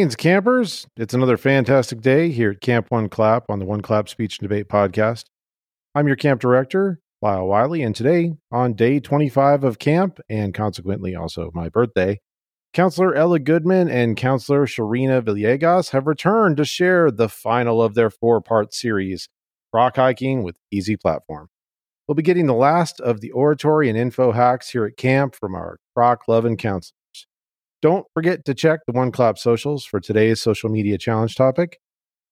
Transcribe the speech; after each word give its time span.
Greetings, 0.00 0.16
campers. 0.16 0.86
It's 0.96 1.12
another 1.12 1.36
fantastic 1.36 2.00
day 2.00 2.30
here 2.30 2.52
at 2.52 2.62
Camp 2.62 2.86
One 2.88 3.10
Clap 3.10 3.44
on 3.50 3.58
the 3.58 3.66
One 3.66 3.82
Clap 3.82 4.08
Speech 4.08 4.38
and 4.38 4.48
Debate 4.48 4.66
podcast. 4.66 5.24
I'm 5.94 6.06
your 6.06 6.16
camp 6.16 6.40
director, 6.40 7.00
Lyle 7.20 7.46
Wiley, 7.46 7.82
and 7.82 7.94
today, 7.94 8.32
on 8.50 8.72
day 8.72 8.98
25 8.98 9.62
of 9.62 9.78
camp, 9.78 10.18
and 10.30 10.54
consequently 10.54 11.14
also 11.14 11.50
my 11.52 11.68
birthday, 11.68 12.18
Counselor 12.72 13.14
Ella 13.14 13.40
Goodman 13.40 13.90
and 13.90 14.16
Counselor 14.16 14.64
Zcherina 14.64 15.20
Villegas 15.20 15.90
have 15.90 16.06
returned 16.06 16.56
to 16.56 16.64
share 16.64 17.10
the 17.10 17.28
final 17.28 17.82
of 17.82 17.92
their 17.92 18.08
four 18.08 18.40
part 18.40 18.72
series, 18.72 19.28
Croc 19.70 19.96
Hiking 19.96 20.42
with 20.42 20.56
E-Z 20.70 20.96
Platform. 20.96 21.48
We'll 22.08 22.14
be 22.14 22.22
getting 22.22 22.46
the 22.46 22.54
last 22.54 23.02
of 23.02 23.20
the 23.20 23.32
oratory 23.32 23.90
and 23.90 23.98
info 23.98 24.32
hacks 24.32 24.70
here 24.70 24.86
at 24.86 24.96
camp 24.96 25.34
from 25.34 25.54
our 25.54 25.78
Croc 25.94 26.26
loving 26.26 26.56
counselors. 26.56 26.94
Don't 27.82 28.06
forget 28.12 28.44
to 28.44 28.52
check 28.52 28.80
the 28.86 28.92
One 28.92 29.10
Clap 29.10 29.38
socials 29.38 29.86
for 29.86 30.00
today's 30.00 30.42
social 30.42 30.68
media 30.68 30.98
challenge 30.98 31.34
topic. 31.34 31.78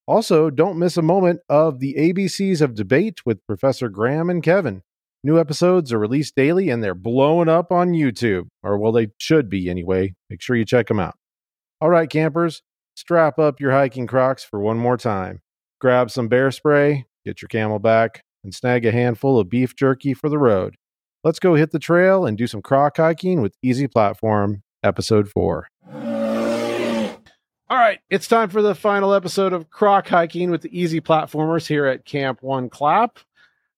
Also, 0.06 0.50
don't 0.50 0.78
miss 0.78 0.98
a 0.98 1.02
moment 1.02 1.40
of 1.48 1.80
the 1.80 1.94
ABCs 1.98 2.60
of 2.60 2.74
debate 2.74 3.24
with 3.24 3.46
Professor 3.46 3.88
Graham 3.88 4.28
and 4.28 4.42
Kevin. 4.42 4.82
New 5.24 5.40
episodes 5.40 5.90
are 5.90 5.98
released 5.98 6.34
daily 6.36 6.68
and 6.68 6.84
they're 6.84 6.94
blowing 6.94 7.48
up 7.48 7.72
on 7.72 7.92
YouTube, 7.92 8.48
or 8.62 8.78
well, 8.78 8.92
they 8.92 9.08
should 9.18 9.48
be 9.48 9.70
anyway. 9.70 10.14
Make 10.28 10.42
sure 10.42 10.54
you 10.54 10.66
check 10.66 10.88
them 10.88 11.00
out. 11.00 11.14
All 11.80 11.88
right, 11.88 12.10
campers, 12.10 12.62
strap 12.94 13.38
up 13.38 13.58
your 13.58 13.72
hiking 13.72 14.06
crocs 14.06 14.44
for 14.44 14.60
one 14.60 14.78
more 14.78 14.98
time. 14.98 15.40
Grab 15.80 16.10
some 16.10 16.28
bear 16.28 16.50
spray, 16.50 17.06
get 17.24 17.40
your 17.40 17.48
CamelBak, 17.48 18.20
and 18.44 18.54
snag 18.54 18.84
a 18.84 18.92
handful 18.92 19.38
of 19.38 19.48
beef 19.48 19.74
jerky 19.74 20.12
for 20.12 20.28
the 20.28 20.38
road. 20.38 20.76
Let's 21.24 21.38
go 21.38 21.54
hit 21.54 21.70
the 21.70 21.78
trail 21.78 22.26
and 22.26 22.36
do 22.36 22.46
some 22.46 22.62
croc 22.62 22.98
hiking 22.98 23.40
with 23.40 23.56
E-Z 23.62 23.88
Platform 23.88 24.62
episode 24.82 25.28
four. 25.28 25.68
All 27.70 27.76
right, 27.76 27.98
it's 28.08 28.28
time 28.28 28.48
for 28.48 28.62
the 28.62 28.74
final 28.74 29.12
episode 29.12 29.52
of 29.52 29.68
Croc 29.68 30.08
Hiking 30.08 30.50
with 30.50 30.62
the 30.62 30.80
E-Z 30.80 31.02
Platformers 31.02 31.66
here 31.66 31.84
at 31.84 32.06
Camp 32.06 32.42
One 32.42 32.70
Clap. 32.70 33.18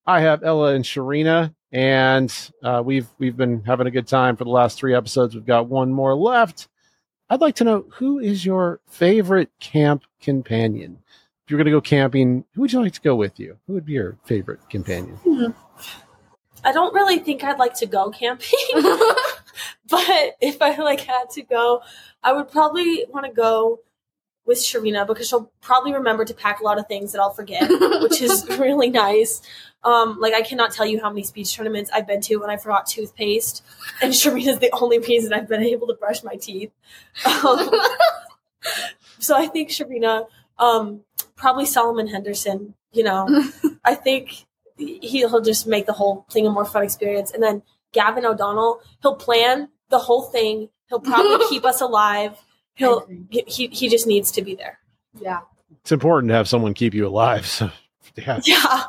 I 0.06 0.20
have 0.20 0.44
Ella 0.44 0.74
and 0.74 0.84
Zcherina, 0.84 1.52
and 1.72 2.32
uh, 2.62 2.82
we've 2.84 3.08
we've 3.18 3.36
been 3.36 3.64
having 3.64 3.88
a 3.88 3.90
good 3.90 4.06
time 4.06 4.36
for 4.36 4.44
the 4.44 4.50
last 4.50 4.78
three 4.78 4.94
episodes. 4.94 5.34
We've 5.34 5.44
got 5.44 5.68
one 5.68 5.92
more 5.92 6.14
left. 6.14 6.68
I'd 7.28 7.40
like 7.40 7.56
to 7.56 7.64
know 7.64 7.86
who 7.94 8.18
is 8.18 8.44
your 8.44 8.80
favorite 8.88 9.50
camp 9.60 10.04
companion. 10.20 10.98
If 11.44 11.50
you're 11.50 11.58
going 11.58 11.66
to 11.66 11.70
go 11.72 11.80
camping, 11.80 12.44
who 12.54 12.60
would 12.60 12.72
you 12.72 12.82
like 12.82 12.92
to 12.92 13.00
go 13.00 13.16
with 13.16 13.40
you? 13.40 13.56
Who 13.66 13.72
would 13.74 13.86
be 13.86 13.94
your 13.94 14.18
favorite 14.24 14.60
companion? 14.68 15.18
Mm-hmm. 15.24 15.50
I 16.64 16.72
don't 16.72 16.94
really 16.94 17.18
think 17.18 17.42
I'd 17.42 17.58
like 17.58 17.74
to 17.76 17.86
go 17.86 18.10
camping. 18.10 18.58
but 19.90 20.36
if 20.40 20.60
I 20.60 20.76
like 20.76 21.00
had 21.00 21.30
to 21.30 21.42
go, 21.42 21.82
I 22.22 22.32
would 22.32 22.50
probably 22.50 23.04
want 23.08 23.26
to 23.26 23.32
go 23.32 23.80
with 24.46 24.58
Zcherina 24.58 25.06
because 25.06 25.28
she'll 25.28 25.50
probably 25.60 25.92
remember 25.92 26.24
to 26.24 26.34
pack 26.34 26.60
a 26.60 26.64
lot 26.64 26.78
of 26.78 26.86
things 26.86 27.12
that 27.12 27.20
I'll 27.20 27.32
forget, 27.32 27.68
which 28.02 28.20
is 28.20 28.46
really 28.58 28.90
nice. 28.90 29.42
Um, 29.82 30.18
like 30.20 30.34
I 30.34 30.42
cannot 30.42 30.72
tell 30.72 30.84
you 30.84 31.00
how 31.00 31.08
many 31.08 31.22
speech 31.22 31.54
tournaments 31.56 31.90
I've 31.92 32.06
been 32.06 32.20
to 32.22 32.36
when 32.36 32.50
I 32.50 32.56
forgot 32.56 32.86
toothpaste, 32.86 33.62
and 34.02 34.12
Zcherina's 34.12 34.58
the 34.58 34.70
only 34.72 34.98
reason 34.98 35.32
I've 35.32 35.48
been 35.48 35.62
able 35.62 35.86
to 35.86 35.94
brush 35.94 36.22
my 36.22 36.36
teeth. 36.36 36.70
Um, 37.24 37.70
so 39.18 39.36
I 39.36 39.46
think 39.46 39.70
Zcherina, 39.70 40.26
um, 40.58 41.02
probably 41.36 41.64
Solomon 41.64 42.08
Henderson. 42.08 42.74
You 42.92 43.04
know, 43.04 43.44
I 43.84 43.94
think 43.94 44.46
he'll 44.76 45.40
just 45.40 45.66
make 45.66 45.86
the 45.86 45.92
whole 45.92 46.26
thing 46.30 46.46
a 46.46 46.50
more 46.50 46.64
fun 46.64 46.82
experience. 46.82 47.30
And 47.30 47.42
then 47.42 47.62
Gavin 47.92 48.24
O'Donnell, 48.24 48.80
he'll 49.02 49.16
plan 49.16 49.68
the 49.88 49.98
whole 49.98 50.22
thing. 50.22 50.68
He'll 50.88 51.00
probably 51.00 51.46
keep 51.48 51.64
us 51.64 51.80
alive. 51.80 52.38
He'll 52.74 53.06
he 53.30 53.66
he 53.68 53.88
just 53.88 54.06
needs 54.06 54.30
to 54.32 54.42
be 54.42 54.54
there. 54.54 54.78
Yeah. 55.20 55.40
It's 55.82 55.92
important 55.92 56.30
to 56.30 56.34
have 56.34 56.48
someone 56.48 56.74
keep 56.74 56.94
you 56.94 57.06
alive. 57.06 57.46
So 57.46 57.70
yeah. 58.16 58.40
Yeah. 58.44 58.82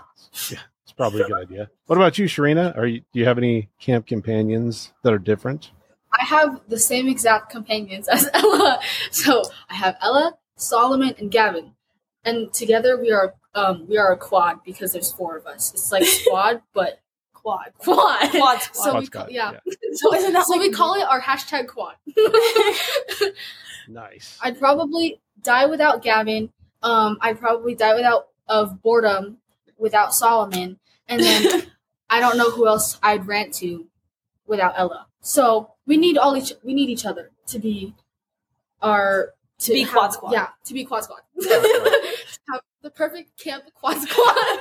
Yeah. 0.50 0.60
It's 0.84 0.94
probably 0.94 1.22
a 1.22 1.28
good 1.28 1.44
idea. 1.44 1.70
What 1.86 1.96
about 1.98 2.18
you, 2.18 2.26
Zcherina? 2.26 2.76
Are 2.78 2.88
you 2.88 3.02
do 3.14 3.20
you 3.20 3.26
have 3.26 3.38
any 3.38 3.70
camp 3.80 4.08
companions 4.08 4.94
that 5.04 5.14
are 5.14 5.20
different? 5.20 5.72
I 6.20 6.26
have 6.26 6.62
the 6.68 6.80
same 6.80 7.08
exact 7.08 7.50
companions 7.52 8.08
as 8.08 8.30
Ella. 8.34 8.80
So 9.12 9.44
I 9.70 9.76
have 9.76 9.96
Ella, 10.02 10.34
Solomon, 10.58 11.14
and 11.20 11.30
Gavin. 11.32 11.74
And 12.24 12.52
together 12.54 12.98
we 13.00 13.12
are 13.12 13.36
um 13.54 13.86
we 13.88 13.98
are 13.98 14.12
a 14.12 14.18
quad 14.18 14.64
because 14.66 14.94
there's 14.94 15.12
four 15.12 15.38
of 15.38 15.46
us. 15.46 15.72
It's 15.74 15.92
like 15.92 16.04
squad, 16.06 16.62
but 16.74 17.00
Quad. 17.44 17.74
quad. 17.80 18.32
Quad 18.32 18.62
squad. 18.62 18.62
So 18.74 18.92
Quad 18.92 19.00
we 19.00 19.06
squad, 19.06 19.22
call, 19.22 19.30
yeah. 19.32 19.52
yeah. 19.66 19.74
So, 19.94 20.14
Isn't 20.16 20.34
that 20.34 20.46
so 20.46 20.54
like- 20.54 20.62
we 20.62 20.72
call 20.72 20.94
it 20.96 21.04
our 21.04 21.20
hashtag 21.22 21.68
quad. 21.68 21.96
Nice. 23.88 24.38
I'd 24.44 24.58
probably 24.60 25.20
die 25.42 25.66
without 25.66 26.02
Gavin. 26.02 26.52
Um, 26.84 27.18
I'd 27.22 27.40
probably 27.40 27.76
die 27.76 27.94
without 27.96 28.28
of 28.48 28.82
boredom 28.82 29.38
without 29.78 30.14
Solomon, 30.14 30.80
and 31.08 31.22
then 31.22 31.64
I 32.10 32.20
don't 32.20 32.38
know 32.38 32.52
who 32.52 32.68
else 32.68 32.98
I'd 33.04 33.28
rant 33.28 33.54
to 33.56 33.86
without 34.48 34.74
Ella. 34.78 35.08
So 35.22 35.72
we 35.86 35.98
need 35.98 36.18
all 36.18 36.36
each 36.36 36.54
we 36.64 36.74
need 36.74 36.90
each 36.90 37.06
other 37.06 37.32
to 37.48 37.60
be 37.60 37.94
our 38.82 39.34
To 39.60 39.74
be 39.74 39.86
quad 39.86 40.14
squad. 40.14 40.32
Yeah, 40.34 40.48
to 40.66 40.74
be 40.74 40.86
quad 40.86 41.04
squad. 41.04 41.22
Have 41.44 42.62
the 42.82 42.90
perfect 42.90 43.38
camp 43.38 43.66
quad 43.76 43.98
squad. 44.02 44.60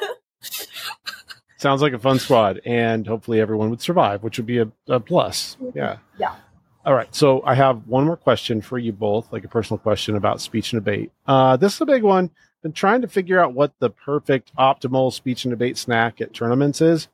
Sounds 1.61 1.83
like 1.83 1.93
a 1.93 1.99
fun 1.99 2.19
squad, 2.19 2.63
and 2.65 3.07
hopefully 3.07 3.39
everyone 3.39 3.69
would 3.69 3.83
survive, 3.83 4.23
which 4.23 4.39
would 4.39 4.47
be 4.47 4.61
a, 4.61 4.73
a 4.89 4.99
plus. 4.99 5.59
Yeah. 5.75 5.99
Yeah. 6.19 6.37
All 6.87 6.95
right. 6.95 7.15
So 7.15 7.43
I 7.45 7.55
have 7.55 7.87
one 7.87 8.07
more 8.07 8.17
question 8.17 8.63
for 8.63 8.79
you 8.79 8.93
both, 8.93 9.31
like 9.31 9.45
a 9.45 9.49
personal 9.49 9.77
question 9.77 10.17
about 10.17 10.41
speech 10.41 10.73
and 10.73 10.83
debate. 10.83 11.13
Uh, 11.27 11.59
this 11.59 11.75
is 11.75 11.81
a 11.83 11.85
big 11.87 12.03
one. 12.03 12.31
Been 12.63 12.73
trying 12.73 13.03
to 13.03 13.09
figure 13.09 13.39
out 13.39 13.53
what 13.53 13.75
the 13.79 13.91
perfect 13.91 14.57
optimal 14.57 15.13
speech 15.13 15.45
and 15.45 15.53
debate 15.53 15.77
snack 15.77 16.23
at 16.23 16.33
tournaments 16.33 16.81
is. 16.81 17.09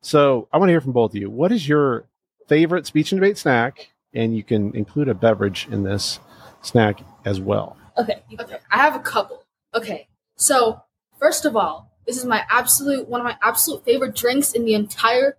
So 0.00 0.46
I 0.52 0.58
want 0.58 0.68
to 0.68 0.72
hear 0.74 0.80
from 0.80 0.92
both 0.92 1.10
of 1.10 1.16
you. 1.16 1.28
What 1.28 1.50
is 1.50 1.68
your 1.68 2.04
favorite 2.46 2.86
speech 2.86 3.10
and 3.10 3.20
debate 3.20 3.36
snack? 3.36 3.90
And 4.14 4.36
you 4.36 4.44
can 4.44 4.76
include 4.76 5.08
a 5.08 5.14
beverage 5.14 5.66
in 5.72 5.82
this 5.82 6.20
snack 6.62 7.00
as 7.24 7.40
well. 7.40 7.76
Okay. 7.96 8.22
Okay, 8.38 8.58
I 8.70 8.76
have 8.76 8.94
a 8.94 9.00
couple. 9.00 9.44
Okay, 9.74 10.06
so 10.36 10.82
first 11.18 11.44
of 11.44 11.56
all, 11.56 11.87
this 12.08 12.16
is 12.16 12.24
my 12.24 12.42
absolute 12.48 13.06
one 13.06 13.20
of 13.20 13.24
my 13.26 13.36
absolute 13.42 13.84
favorite 13.84 14.16
drinks 14.16 14.52
in 14.52 14.64
the 14.64 14.72
entire 14.72 15.36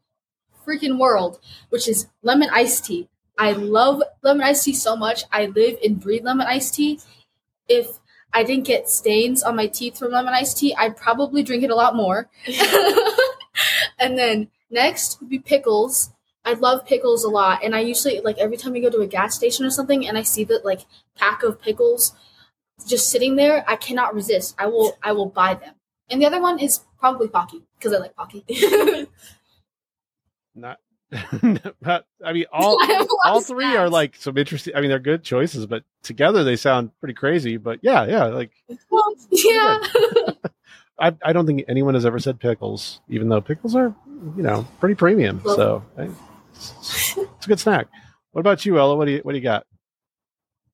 freaking 0.65 0.99
world, 0.99 1.39
which 1.69 1.87
is 1.87 2.07
lemon 2.21 2.47
iced 2.53 2.85
tea. 2.85 3.09
I 3.39 3.53
love 3.53 4.03
lemon 4.21 4.43
iced 4.43 4.65
tea 4.65 4.75
so 4.75 4.95
much. 4.95 5.23
I 5.31 5.47
live 5.47 5.79
and 5.83 5.99
breathe 5.99 6.25
lemon 6.25 6.45
iced 6.45 6.75
tea. 6.75 6.99
If 7.67 7.99
I 8.31 8.43
didn't 8.43 8.67
get 8.67 8.87
stains 8.87 9.41
on 9.41 9.55
my 9.55 9.65
teeth 9.65 9.97
from 9.97 10.11
lemon 10.11 10.35
iced 10.35 10.59
tea, 10.59 10.75
I'd 10.75 10.95
probably 10.95 11.41
drink 11.41 11.63
it 11.63 11.71
a 11.71 11.75
lot 11.75 11.95
more. 11.95 12.29
and 13.99 14.15
then 14.15 14.49
next 14.69 15.19
would 15.19 15.29
be 15.29 15.39
pickles. 15.39 16.11
I 16.45 16.53
love 16.53 16.85
pickles 16.85 17.23
a 17.23 17.29
lot, 17.29 17.63
and 17.63 17.75
I 17.75 17.79
usually 17.79 18.21
like 18.21 18.37
every 18.37 18.57
time 18.57 18.73
we 18.73 18.79
go 18.79 18.91
to 18.91 19.01
a 19.01 19.07
gas 19.07 19.35
station 19.35 19.65
or 19.65 19.71
something, 19.71 20.07
and 20.07 20.19
I 20.19 20.21
see 20.21 20.43
that 20.45 20.63
like 20.63 20.81
pack 21.15 21.41
of 21.41 21.59
pickles 21.59 22.13
just 22.87 23.09
sitting 23.09 23.35
there, 23.37 23.65
I 23.67 23.75
cannot 23.75 24.13
resist. 24.13 24.55
I 24.59 24.67
will 24.67 24.97
I 25.01 25.13
will 25.13 25.25
buy 25.25 25.55
them. 25.55 25.73
And 26.11 26.21
the 26.21 26.25
other 26.25 26.41
one 26.41 26.59
is 26.59 26.79
probably 26.99 27.27
Pocky 27.27 27.61
because 27.77 27.93
I 27.93 27.97
like 27.97 28.15
Pocky. 28.15 28.43
Not, 30.55 30.79
not 31.81 32.05
I 32.23 32.33
mean, 32.33 32.45
all 32.51 32.77
I 32.83 32.85
have 32.87 33.01
a 33.01 33.03
lot 33.03 33.09
all 33.25 33.37
of 33.37 33.45
three 33.45 33.77
are 33.77 33.89
like 33.89 34.15
some 34.15 34.37
interesting. 34.37 34.75
I 34.75 34.81
mean, 34.81 34.89
they're 34.89 34.99
good 34.99 35.23
choices, 35.23 35.65
but 35.65 35.83
together 36.03 36.43
they 36.43 36.55
sound 36.55 36.91
pretty 36.99 37.13
crazy. 37.13 37.57
But 37.57 37.79
yeah, 37.81 38.05
yeah, 38.05 38.25
like 38.25 38.51
Well, 38.89 39.15
yeah. 39.31 39.79
I, 40.99 41.15
I 41.23 41.31
don't 41.31 41.45
think 41.45 41.63
anyone 41.69 41.93
has 41.93 42.05
ever 42.05 42.19
said 42.19 42.39
pickles, 42.41 42.99
even 43.07 43.29
though 43.29 43.39
pickles 43.39 43.73
are, 43.73 43.95
you 44.35 44.43
know, 44.43 44.67
pretty 44.79 44.95
premium. 44.95 45.41
Well- 45.45 45.55
so 45.55 45.85
I- 45.97 46.09
it's, 46.55 47.15
it's 47.17 47.45
a 47.45 47.47
good 47.47 47.59
snack. 47.59 47.87
What 48.31 48.41
about 48.41 48.65
you, 48.65 48.77
Ella? 48.77 48.95
What 48.97 49.05
do 49.05 49.11
you 49.11 49.19
what 49.19 49.31
do 49.31 49.37
you 49.37 49.43
got? 49.43 49.65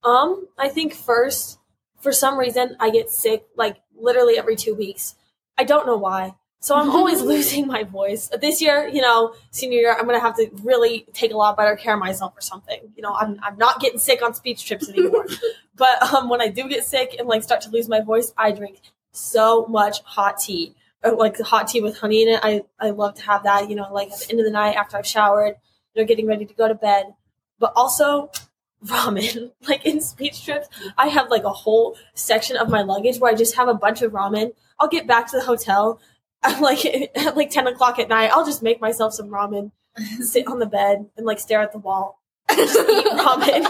Um, 0.03 0.47
I 0.57 0.69
think 0.69 0.93
first, 0.95 1.59
for 1.99 2.11
some 2.11 2.37
reason, 2.39 2.75
I 2.79 2.89
get 2.89 3.11
sick 3.11 3.45
like 3.55 3.77
literally 3.95 4.37
every 4.37 4.55
two 4.55 4.73
weeks. 4.73 5.15
I 5.57 5.63
don't 5.63 5.85
know 5.85 5.97
why. 5.97 6.35
So 6.59 6.75
I'm 6.75 6.89
always 6.89 7.21
losing 7.33 7.67
my 7.67 7.83
voice. 7.83 8.29
This 8.41 8.61
year, 8.61 8.87
you 8.87 9.01
know, 9.01 9.35
senior 9.51 9.79
year, 9.79 9.95
I'm 9.97 10.05
gonna 10.05 10.19
have 10.19 10.35
to 10.37 10.49
really 10.63 11.05
take 11.13 11.31
a 11.31 11.37
lot 11.37 11.55
better 11.57 11.75
care 11.75 11.93
of 11.93 11.99
myself 11.99 12.33
or 12.35 12.41
something. 12.41 12.79
You 12.95 13.03
know, 13.03 13.13
I'm 13.13 13.39
I'm 13.43 13.57
not 13.57 13.79
getting 13.79 13.99
sick 13.99 14.23
on 14.23 14.33
speech 14.33 14.65
trips 14.65 14.89
anymore. 14.89 15.27
but 15.75 16.01
um, 16.13 16.27
when 16.29 16.41
I 16.41 16.47
do 16.47 16.67
get 16.67 16.83
sick 16.85 17.15
and 17.19 17.27
like 17.27 17.43
start 17.43 17.61
to 17.61 17.69
lose 17.69 17.87
my 17.87 18.01
voice, 18.01 18.33
I 18.37 18.51
drink 18.51 18.79
so 19.11 19.67
much 19.67 20.01
hot 20.01 20.39
tea. 20.39 20.75
Or, 21.03 21.11
like 21.11 21.39
hot 21.39 21.67
tea 21.67 21.81
with 21.81 21.99
honey 21.99 22.23
in 22.23 22.29
it. 22.29 22.39
I 22.41 22.63
I 22.79 22.89
love 22.89 23.15
to 23.15 23.21
have 23.23 23.43
that. 23.43 23.69
You 23.69 23.75
know, 23.75 23.93
like 23.93 24.11
at 24.11 24.19
the 24.19 24.31
end 24.31 24.39
of 24.39 24.45
the 24.45 24.51
night 24.51 24.75
after 24.75 24.97
I've 24.97 25.05
showered, 25.05 25.55
you 25.93 26.01
know, 26.01 26.07
getting 26.07 26.25
ready 26.25 26.45
to 26.45 26.53
go 26.55 26.67
to 26.67 26.75
bed. 26.75 27.13
But 27.59 27.73
also 27.75 28.31
ramen. 28.85 29.51
Like 29.67 29.85
in 29.85 30.01
speech 30.01 30.43
trips, 30.43 30.67
I 30.97 31.07
have 31.07 31.29
like 31.29 31.43
a 31.43 31.49
whole 31.49 31.97
section 32.13 32.57
of 32.57 32.69
my 32.69 32.81
luggage 32.81 33.19
where 33.19 33.31
I 33.31 33.35
just 33.35 33.55
have 33.55 33.67
a 33.67 33.73
bunch 33.73 34.01
of 34.01 34.11
ramen. 34.11 34.53
I'll 34.79 34.87
get 34.87 35.07
back 35.07 35.29
to 35.31 35.37
the 35.37 35.43
hotel. 35.43 35.99
I'm 36.43 36.61
like 36.61 36.85
at 36.85 37.35
like 37.35 37.49
ten 37.49 37.67
o'clock 37.67 37.99
at 37.99 38.09
night. 38.09 38.31
I'll 38.31 38.45
just 38.45 38.61
make 38.61 38.79
myself 38.79 39.13
some 39.13 39.29
ramen, 39.29 39.71
sit 40.19 40.47
on 40.47 40.59
the 40.59 40.65
bed, 40.65 41.09
and 41.17 41.25
like 41.25 41.39
stare 41.39 41.61
at 41.61 41.71
the 41.71 41.79
wall. 41.79 42.21
Just 42.55 42.77
eat 42.77 43.07
ramen. 43.07 43.67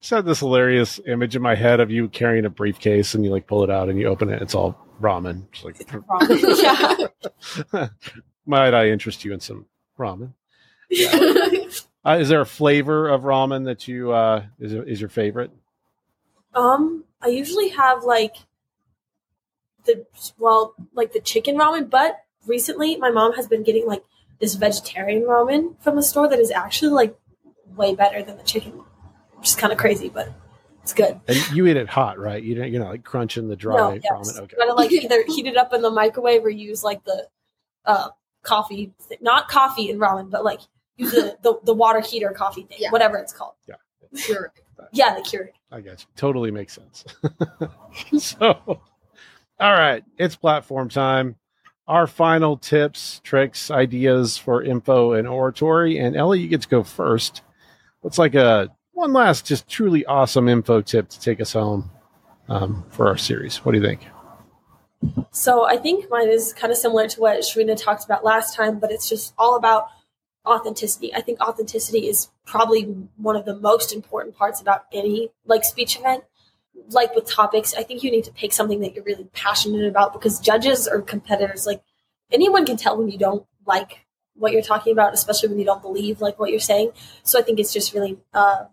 just 0.00 0.10
had 0.10 0.24
this 0.24 0.38
hilarious 0.38 1.00
image 1.04 1.34
in 1.34 1.42
my 1.42 1.56
head 1.56 1.80
of 1.80 1.90
you 1.90 2.08
carrying 2.08 2.44
a 2.44 2.48
briefcase 2.48 3.12
and 3.12 3.24
you 3.24 3.30
like 3.32 3.48
pull 3.48 3.64
it 3.64 3.70
out 3.70 3.88
and 3.88 3.98
you 3.98 4.06
open 4.06 4.30
it. 4.30 4.40
It's 4.40 4.54
all 4.54 4.78
ramen. 5.00 5.42
It's 5.52 5.64
like, 5.64 5.76
yeah. 7.72 7.88
might 8.46 8.72
I 8.72 8.90
interest 8.90 9.24
you 9.24 9.32
in 9.32 9.40
some 9.40 9.66
ramen? 9.98 10.32
Uh, 12.06 12.18
is 12.18 12.28
there 12.28 12.40
a 12.40 12.46
flavor 12.46 13.08
of 13.08 13.22
ramen 13.22 13.64
that 13.64 13.88
you 13.88 14.12
uh, 14.12 14.44
is 14.60 14.72
is 14.72 15.00
your 15.00 15.10
favorite? 15.10 15.50
Um, 16.54 17.02
I 17.20 17.28
usually 17.28 17.70
have 17.70 18.04
like 18.04 18.36
the 19.86 20.06
well, 20.38 20.74
like 20.94 21.12
the 21.12 21.20
chicken 21.20 21.56
ramen, 21.56 21.88
but 21.88 22.20
recently 22.46 22.96
my 22.96 23.10
mom 23.10 23.32
has 23.34 23.46
been 23.48 23.62
getting 23.62 23.86
like 23.86 24.04
this 24.40 24.54
vegetarian 24.54 25.22
ramen 25.22 25.80
from 25.82 25.96
the 25.96 26.02
store 26.02 26.28
that 26.28 26.38
is 26.38 26.50
actually 26.50 26.90
like 26.92 27.16
way 27.74 27.94
better 27.94 28.22
than 28.22 28.36
the 28.36 28.42
chicken, 28.42 28.72
which 29.36 29.48
is 29.48 29.54
kind 29.56 29.72
of 29.72 29.78
crazy, 29.78 30.08
but 30.08 30.32
it's 30.82 30.92
good. 30.92 31.20
And 31.26 31.50
you 31.52 31.66
eat 31.66 31.76
it 31.76 31.88
hot, 31.88 32.18
right? 32.18 32.42
You 32.42 32.54
don't, 32.54 32.70
you're 32.70 32.82
not 32.82 32.90
like 32.90 33.04
crunching 33.04 33.48
the 33.48 33.56
dry 33.56 33.76
No, 33.76 33.90
ramen. 33.98 34.38
Okay. 34.40 34.56
Gotta 34.56 34.74
like 34.74 34.92
either 34.92 35.24
heat 35.26 35.46
it 35.46 35.56
up 35.56 35.72
in 35.72 35.82
the 35.82 35.90
microwave 35.90 36.44
or 36.44 36.50
use 36.50 36.84
like 36.84 37.04
the 37.04 37.26
uh, 37.84 38.08
coffee, 38.42 38.92
th- 39.08 39.20
not 39.20 39.48
coffee 39.48 39.90
in 39.90 39.98
ramen, 39.98 40.30
but 40.30 40.44
like 40.44 40.60
use 40.96 41.12
the, 41.12 41.36
the, 41.42 41.58
the 41.64 41.74
water 41.74 42.00
heater 42.00 42.30
coffee 42.30 42.62
thing, 42.62 42.78
Yeah. 42.80 42.90
whatever 42.90 43.16
it's 43.18 43.32
called. 43.32 43.54
Yeah. 43.66 43.74
Sure. 44.14 44.52
Yeah, 44.92 45.14
the 45.14 45.22
Keurig. 45.22 45.50
I 45.72 45.80
got 45.80 46.00
you. 46.02 46.06
Totally 46.16 46.50
makes 46.50 46.74
sense. 46.74 47.04
so, 48.18 48.80
all 49.60 49.72
right, 49.72 50.04
it's 50.18 50.36
platform 50.36 50.88
time. 50.88 51.36
Our 51.88 52.06
final 52.06 52.56
tips, 52.56 53.20
tricks, 53.22 53.70
ideas 53.70 54.36
for 54.36 54.62
info 54.62 55.12
and 55.12 55.28
oratory. 55.28 55.98
And 55.98 56.16
Ellie, 56.16 56.40
you 56.40 56.48
get 56.48 56.62
to 56.62 56.68
go 56.68 56.82
first. 56.82 57.42
What's 58.00 58.18
like 58.18 58.34
a 58.34 58.70
one 58.92 59.12
last, 59.12 59.46
just 59.46 59.68
truly 59.68 60.04
awesome 60.06 60.48
info 60.48 60.80
tip 60.80 61.08
to 61.10 61.20
take 61.20 61.40
us 61.40 61.52
home 61.52 61.90
um, 62.48 62.84
for 62.90 63.06
our 63.06 63.16
series? 63.16 63.58
What 63.58 63.72
do 63.72 63.78
you 63.78 63.84
think? 63.84 64.00
So 65.30 65.66
I 65.66 65.76
think 65.76 66.10
mine 66.10 66.28
is 66.28 66.52
kind 66.52 66.72
of 66.72 66.78
similar 66.78 67.06
to 67.08 67.20
what 67.20 67.38
Zcherina 67.38 67.80
talked 67.80 68.04
about 68.04 68.24
last 68.24 68.56
time, 68.56 68.78
but 68.78 68.90
it's 68.90 69.08
just 69.08 69.34
all 69.38 69.56
about 69.56 69.88
authenticity. 70.46 71.14
I 71.14 71.20
think 71.20 71.40
authenticity 71.40 72.08
is 72.08 72.30
probably 72.46 72.82
one 73.16 73.36
of 73.36 73.44
the 73.44 73.56
most 73.56 73.92
important 73.92 74.36
parts 74.36 74.60
about 74.60 74.86
any 74.92 75.30
like 75.44 75.64
speech 75.64 75.98
event. 75.98 76.24
Like 76.88 77.14
with 77.14 77.28
topics, 77.28 77.74
I 77.74 77.82
think 77.82 78.02
you 78.02 78.10
need 78.10 78.24
to 78.24 78.32
pick 78.32 78.52
something 78.52 78.80
that 78.80 78.94
you're 78.94 79.04
really 79.04 79.28
passionate 79.32 79.86
about 79.86 80.12
because 80.12 80.38
judges 80.40 80.86
or 80.86 81.02
competitors, 81.02 81.66
like 81.66 81.82
anyone 82.30 82.64
can 82.64 82.76
tell 82.76 82.96
when 82.96 83.10
you 83.10 83.18
don't 83.18 83.46
like 83.66 84.06
what 84.34 84.52
you're 84.52 84.62
talking 84.62 84.92
about, 84.92 85.14
especially 85.14 85.48
when 85.48 85.58
you 85.58 85.64
don't 85.64 85.82
believe 85.82 86.20
like 86.20 86.38
what 86.38 86.50
you're 86.50 86.60
saying. 86.60 86.92
So 87.22 87.38
I 87.38 87.42
think 87.42 87.58
it's 87.58 87.72
just 87.72 87.92
really 87.92 88.18
uh 88.34 88.64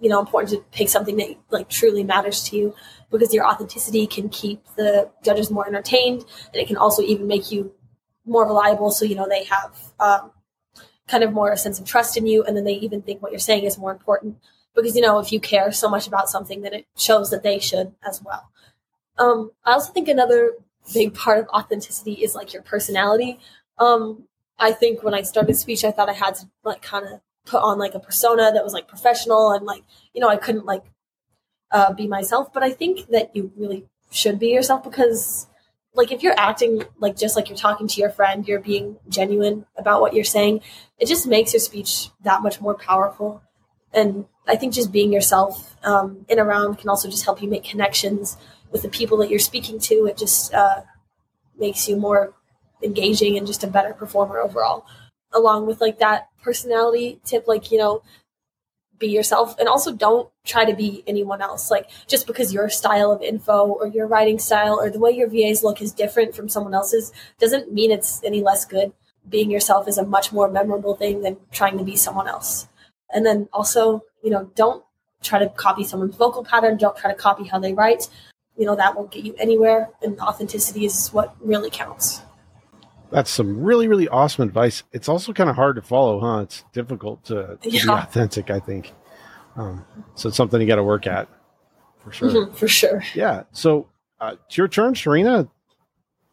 you 0.00 0.10
know 0.10 0.20
important 0.20 0.50
to 0.50 0.64
pick 0.76 0.88
something 0.88 1.16
that 1.16 1.34
like 1.50 1.68
truly 1.68 2.04
matters 2.04 2.42
to 2.44 2.56
you 2.56 2.74
because 3.10 3.32
your 3.32 3.46
authenticity 3.46 4.06
can 4.06 4.28
keep 4.28 4.62
the 4.76 5.10
judges 5.22 5.50
more 5.50 5.66
entertained 5.66 6.24
and 6.52 6.56
it 6.56 6.66
can 6.66 6.76
also 6.76 7.02
even 7.02 7.26
make 7.26 7.50
you 7.50 7.72
more 8.26 8.46
reliable 8.46 8.90
so 8.90 9.04
you 9.04 9.14
know 9.14 9.26
they 9.28 9.44
have 9.44 9.74
um, 10.00 10.30
kind 11.06 11.24
of 11.24 11.32
more 11.32 11.52
a 11.52 11.56
sense 11.56 11.78
of 11.78 11.86
trust 11.86 12.16
in 12.16 12.26
you 12.26 12.44
and 12.44 12.56
then 12.56 12.64
they 12.64 12.74
even 12.74 13.00
think 13.02 13.22
what 13.22 13.32
you're 13.32 13.38
saying 13.38 13.64
is 13.64 13.78
more 13.78 13.92
important 13.92 14.36
because 14.74 14.96
you 14.96 15.02
know 15.02 15.18
if 15.18 15.32
you 15.32 15.40
care 15.40 15.72
so 15.72 15.88
much 15.88 16.06
about 16.06 16.28
something 16.28 16.62
then 16.62 16.74
it 16.74 16.86
shows 16.96 17.30
that 17.30 17.42
they 17.42 17.58
should 17.58 17.94
as 18.06 18.22
well. 18.22 18.50
Um, 19.18 19.52
i 19.64 19.72
also 19.72 19.92
think 19.92 20.08
another 20.08 20.52
big 20.92 21.14
part 21.14 21.38
of 21.38 21.48
authenticity 21.48 22.14
is 22.14 22.34
like 22.34 22.52
your 22.52 22.62
personality. 22.62 23.38
Um, 23.78 24.24
i 24.58 24.72
think 24.72 25.02
when 25.02 25.14
i 25.14 25.22
started 25.22 25.54
speech 25.56 25.84
i 25.84 25.90
thought 25.90 26.08
i 26.08 26.12
had 26.12 26.36
to 26.36 26.48
like 26.64 26.82
kind 26.82 27.06
of 27.06 27.20
put 27.44 27.62
on 27.62 27.78
like 27.78 27.94
a 27.94 27.98
persona 28.00 28.52
that 28.52 28.64
was 28.64 28.72
like 28.72 28.88
professional 28.88 29.52
and 29.52 29.66
like 29.66 29.82
you 30.14 30.20
know 30.20 30.28
i 30.28 30.36
couldn't 30.36 30.64
like 30.64 30.84
uh, 31.72 31.92
be 31.92 32.06
myself. 32.06 32.52
But 32.52 32.62
i 32.62 32.70
think 32.70 33.08
that 33.08 33.34
you 33.34 33.52
really 33.56 33.86
should 34.10 34.38
be 34.38 34.48
yourself 34.48 34.84
because 34.84 35.48
like 35.94 36.12
if 36.12 36.22
you're 36.22 36.38
acting 36.38 36.84
like 36.98 37.16
just 37.16 37.36
like 37.36 37.48
you're 37.48 37.58
talking 37.58 37.88
to 37.88 38.00
your 38.00 38.10
friend 38.10 38.46
you're 38.46 38.60
being 38.60 38.96
genuine 39.08 39.66
about 39.76 40.00
what 40.00 40.14
you're 40.14 40.24
saying 40.24 40.60
it 40.98 41.06
just 41.06 41.26
makes 41.26 41.52
your 41.52 41.60
speech 41.60 42.10
that 42.22 42.42
much 42.42 42.60
more 42.60 42.74
powerful 42.74 43.42
and 43.92 44.26
i 44.46 44.56
think 44.56 44.72
just 44.72 44.92
being 44.92 45.12
yourself 45.12 45.76
um, 45.84 46.24
in 46.28 46.38
a 46.38 46.44
round 46.44 46.78
can 46.78 46.88
also 46.88 47.08
just 47.08 47.24
help 47.24 47.42
you 47.42 47.48
make 47.48 47.64
connections 47.64 48.36
with 48.74 48.82
the 48.82 48.88
people 48.88 49.16
that 49.18 49.30
you're 49.30 49.38
speaking 49.38 49.78
to. 49.78 50.06
It 50.06 50.18
just 50.18 50.52
uh, 50.52 50.82
makes 51.58 51.88
you 51.88 51.96
more 51.96 52.34
engaging 52.82 53.38
and 53.38 53.46
just 53.46 53.64
a 53.64 53.68
better 53.68 53.94
performer 53.94 54.40
overall. 54.40 54.84
Along 55.32 55.66
with 55.66 55.80
like 55.80 56.00
that 56.00 56.28
personality 56.42 57.20
tip 57.24 57.46
like 57.48 57.72
you 57.72 57.78
know 57.78 58.02
be 58.98 59.08
yourself 59.08 59.58
and 59.58 59.68
also 59.68 59.92
don't 59.92 60.28
try 60.44 60.64
to 60.64 60.74
be 60.74 61.02
anyone 61.06 61.40
else. 61.40 61.70
Like 61.70 61.88
just 62.06 62.26
because 62.26 62.52
your 62.52 62.68
style 62.68 63.10
of 63.12 63.22
info 63.22 63.66
or 63.66 63.86
your 63.86 64.06
writing 64.06 64.38
style 64.38 64.78
or 64.78 64.90
the 64.90 64.98
way 64.98 65.12
your 65.12 65.28
vas 65.28 65.62
look 65.62 65.80
is 65.80 65.92
different 65.92 66.34
from 66.34 66.48
someone 66.48 66.74
else's 66.74 67.12
doesn't 67.38 67.72
mean 67.72 67.90
it's 67.90 68.22
any 68.24 68.42
less 68.42 68.64
good. 68.64 68.92
Being 69.28 69.50
yourself 69.50 69.88
is 69.88 69.98
a 69.98 70.04
much 70.04 70.32
more 70.32 70.50
memorable 70.50 70.96
thing 70.96 71.22
than 71.22 71.38
trying 71.50 71.78
to 71.78 71.84
be 71.84 71.96
someone 71.96 72.28
else. 72.28 72.68
And 73.12 73.24
then 73.24 73.48
also 73.52 74.02
you 74.24 74.30
know 74.30 74.50
don't 74.56 74.82
try 75.22 75.38
to 75.38 75.48
copy 75.50 75.84
someone's 75.84 76.16
vocal 76.16 76.42
pattern 76.42 76.76
don't 76.76 76.96
try 76.96 77.10
to 77.12 77.16
copy 77.16 77.44
how 77.44 77.58
they 77.58 77.72
write 77.72 78.08
you 78.56 78.66
know 78.66 78.74
that 78.74 78.96
won't 78.96 79.10
get 79.10 79.24
you 79.24 79.34
anywhere 79.38 79.88
and 80.02 80.18
authenticity 80.20 80.84
is 80.84 81.10
what 81.12 81.36
really 81.40 81.70
counts 81.70 82.22
That's 83.10 83.30
some 83.30 83.62
really, 83.62 83.86
really 83.86 84.08
awesome 84.08 84.42
advice. 84.42 84.82
It's 84.92 85.08
also 85.08 85.32
kind 85.32 85.48
of 85.48 85.54
hard 85.54 85.76
to 85.76 85.82
follow, 85.82 86.18
huh? 86.18 86.40
It's 86.40 86.64
difficult 86.72 87.22
to, 87.26 87.58
to 87.62 87.70
be 87.70 87.78
authentic, 87.88 88.50
I 88.50 88.58
think. 88.58 88.92
Um, 89.56 89.84
so 90.16 90.28
it's 90.28 90.36
something 90.36 90.60
you 90.60 90.66
got 90.66 90.76
to 90.76 90.82
work 90.82 91.06
at 91.06 91.28
for 92.02 92.10
sure. 92.10 92.30
Mhm, 92.30 92.56
for 92.56 92.66
sure 92.66 93.04
Yeah. 93.14 93.44
So 93.52 93.86
uh, 94.20 94.34
it's 94.46 94.56
your 94.56 94.66
turn, 94.68 94.94
Zcherina. 94.94 95.48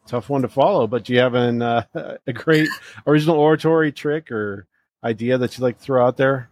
Tough 0.07 0.29
one 0.29 0.41
to 0.41 0.47
follow, 0.47 0.87
but 0.87 1.03
do 1.03 1.13
you 1.13 1.19
have 1.19 1.35
an, 1.35 1.61
uh, 1.61 1.83
a 2.27 2.33
great 2.33 2.69
original 3.05 3.37
oratory 3.37 3.91
trick 3.91 4.31
or 4.31 4.65
idea 5.03 5.37
that 5.37 5.55
you'd 5.55 5.63
like 5.63 5.77
to 5.77 5.83
throw 5.83 6.05
out 6.05 6.17
there? 6.17 6.49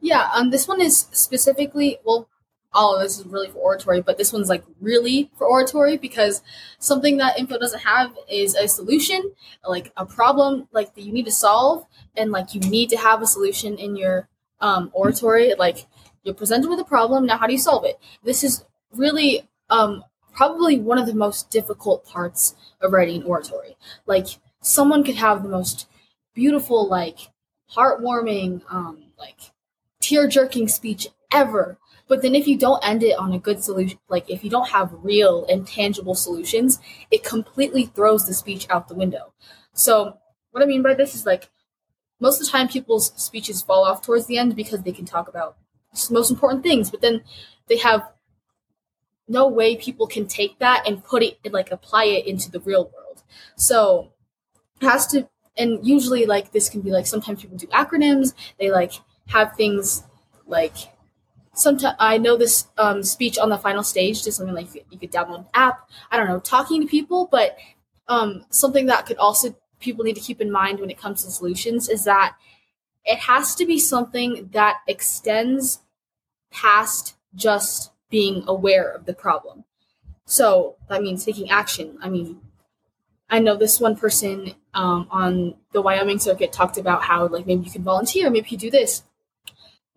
Yeah, 0.00 0.28
um, 0.34 0.50
this 0.50 0.68
one 0.68 0.80
is 0.80 1.06
specifically 1.12 1.98
well, 2.04 2.28
all 2.72 2.96
of 2.96 3.02
this 3.02 3.18
is 3.18 3.26
really 3.26 3.48
for 3.48 3.58
oratory, 3.58 4.00
but 4.02 4.18
this 4.18 4.32
one's 4.32 4.48
like 4.48 4.62
really 4.80 5.30
for 5.36 5.46
oratory 5.46 5.96
because 5.96 6.42
something 6.78 7.16
that 7.16 7.38
info 7.38 7.58
doesn't 7.58 7.80
have 7.80 8.16
is 8.30 8.54
a 8.54 8.68
solution, 8.68 9.32
like 9.66 9.92
a 9.96 10.04
problem, 10.04 10.68
like 10.72 10.94
that 10.94 11.02
you 11.02 11.12
need 11.12 11.24
to 11.24 11.32
solve, 11.32 11.86
and 12.16 12.30
like 12.30 12.54
you 12.54 12.60
need 12.60 12.90
to 12.90 12.96
have 12.96 13.22
a 13.22 13.26
solution 13.26 13.76
in 13.78 13.96
your 13.96 14.28
um, 14.60 14.90
oratory. 14.92 15.54
Like 15.54 15.86
you're 16.22 16.34
presented 16.34 16.68
with 16.68 16.80
a 16.80 16.84
problem, 16.84 17.26
now 17.26 17.38
how 17.38 17.46
do 17.46 17.52
you 17.52 17.58
solve 17.58 17.84
it? 17.84 17.98
This 18.22 18.44
is 18.44 18.64
really 18.92 19.48
um, 19.70 20.04
probably 20.32 20.78
one 20.78 20.98
of 20.98 21.06
the 21.06 21.14
most 21.14 21.50
difficult 21.50 22.04
parts 22.06 22.54
of 22.80 22.92
writing 22.92 23.22
oratory. 23.24 23.76
Like 24.06 24.26
someone 24.60 25.04
could 25.04 25.16
have 25.16 25.42
the 25.42 25.48
most 25.48 25.88
beautiful, 26.34 26.86
like 26.86 27.18
heartwarming, 27.74 28.62
um, 28.70 29.04
like 29.18 29.38
tear 30.08 30.26
jerking 30.26 30.68
speech 30.68 31.08
ever. 31.32 31.78
But 32.08 32.22
then 32.22 32.34
if 32.34 32.46
you 32.48 32.56
don't 32.56 32.84
end 32.84 33.02
it 33.02 33.18
on 33.18 33.32
a 33.32 33.38
good 33.38 33.62
solution, 33.62 33.98
like 34.08 34.28
if 34.30 34.42
you 34.42 34.48
don't 34.48 34.70
have 34.70 34.90
real 35.02 35.44
and 35.46 35.66
tangible 35.66 36.14
solutions, 36.14 36.80
it 37.10 37.22
completely 37.22 37.84
throws 37.84 38.26
the 38.26 38.32
speech 38.32 38.66
out 38.70 38.88
the 38.88 38.94
window. 38.94 39.34
So 39.74 40.16
what 40.50 40.62
I 40.62 40.66
mean 40.66 40.82
by 40.82 40.94
this 40.94 41.14
is 41.14 41.26
like 41.26 41.50
most 42.18 42.40
of 42.40 42.46
the 42.46 42.50
time 42.50 42.68
people's 42.68 43.12
speeches 43.22 43.62
fall 43.62 43.84
off 43.84 44.02
towards 44.02 44.26
the 44.26 44.38
end 44.38 44.56
because 44.56 44.82
they 44.82 44.92
can 44.92 45.04
talk 45.04 45.28
about 45.28 45.56
most 46.10 46.30
important 46.30 46.62
things, 46.62 46.90
but 46.90 47.02
then 47.02 47.22
they 47.68 47.76
have 47.76 48.08
no 49.28 49.46
way 49.46 49.76
people 49.76 50.06
can 50.06 50.26
take 50.26 50.58
that 50.58 50.88
and 50.88 51.04
put 51.04 51.22
it 51.22 51.38
and 51.44 51.52
like 51.52 51.70
apply 51.70 52.04
it 52.04 52.26
into 52.26 52.50
the 52.50 52.60
real 52.60 52.90
world. 52.94 53.22
So 53.56 54.12
it 54.80 54.86
has 54.86 55.06
to 55.08 55.28
and 55.58 55.86
usually 55.86 56.24
like 56.24 56.52
this 56.52 56.70
can 56.70 56.80
be 56.80 56.90
like 56.90 57.06
sometimes 57.06 57.42
people 57.42 57.58
do 57.58 57.66
acronyms, 57.66 58.32
they 58.58 58.70
like 58.70 58.92
have 59.28 59.56
things 59.56 60.04
like 60.46 60.74
sometimes 61.54 61.96
I 61.98 62.18
know 62.18 62.36
this 62.36 62.66
um, 62.78 63.02
speech 63.02 63.38
on 63.38 63.48
the 63.48 63.58
final 63.58 63.82
stage 63.82 64.22
just 64.22 64.38
something 64.38 64.54
like 64.54 64.74
you 64.74 64.98
could 64.98 65.12
download 65.12 65.40
an 65.40 65.46
app. 65.54 65.88
I 66.10 66.16
don't 66.16 66.28
know, 66.28 66.40
talking 66.40 66.82
to 66.82 66.88
people, 66.88 67.28
but 67.30 67.56
um, 68.08 68.44
something 68.50 68.86
that 68.86 69.06
could 69.06 69.18
also 69.18 69.54
people 69.80 70.04
need 70.04 70.16
to 70.16 70.20
keep 70.20 70.40
in 70.40 70.50
mind 70.50 70.80
when 70.80 70.90
it 70.90 70.98
comes 70.98 71.24
to 71.24 71.30
solutions 71.30 71.88
is 71.88 72.04
that 72.04 72.36
it 73.04 73.18
has 73.18 73.54
to 73.54 73.66
be 73.66 73.78
something 73.78 74.50
that 74.52 74.78
extends 74.86 75.80
past 76.50 77.14
just 77.34 77.92
being 78.10 78.42
aware 78.46 78.90
of 78.90 79.06
the 79.06 79.14
problem. 79.14 79.64
So 80.24 80.76
that 80.88 81.02
means 81.02 81.24
taking 81.24 81.50
action. 81.50 81.98
I 82.02 82.08
mean, 82.08 82.40
I 83.30 83.38
know 83.38 83.56
this 83.56 83.80
one 83.80 83.96
person 83.96 84.54
um, 84.74 85.06
on 85.10 85.54
the 85.72 85.82
Wyoming 85.82 86.18
circuit 86.18 86.52
talked 86.52 86.78
about 86.78 87.02
how 87.02 87.26
like 87.28 87.46
maybe 87.46 87.64
you 87.64 87.70
can 87.70 87.82
volunteer, 87.82 88.30
maybe 88.30 88.48
you 88.50 88.58
do 88.58 88.70
this. 88.70 89.02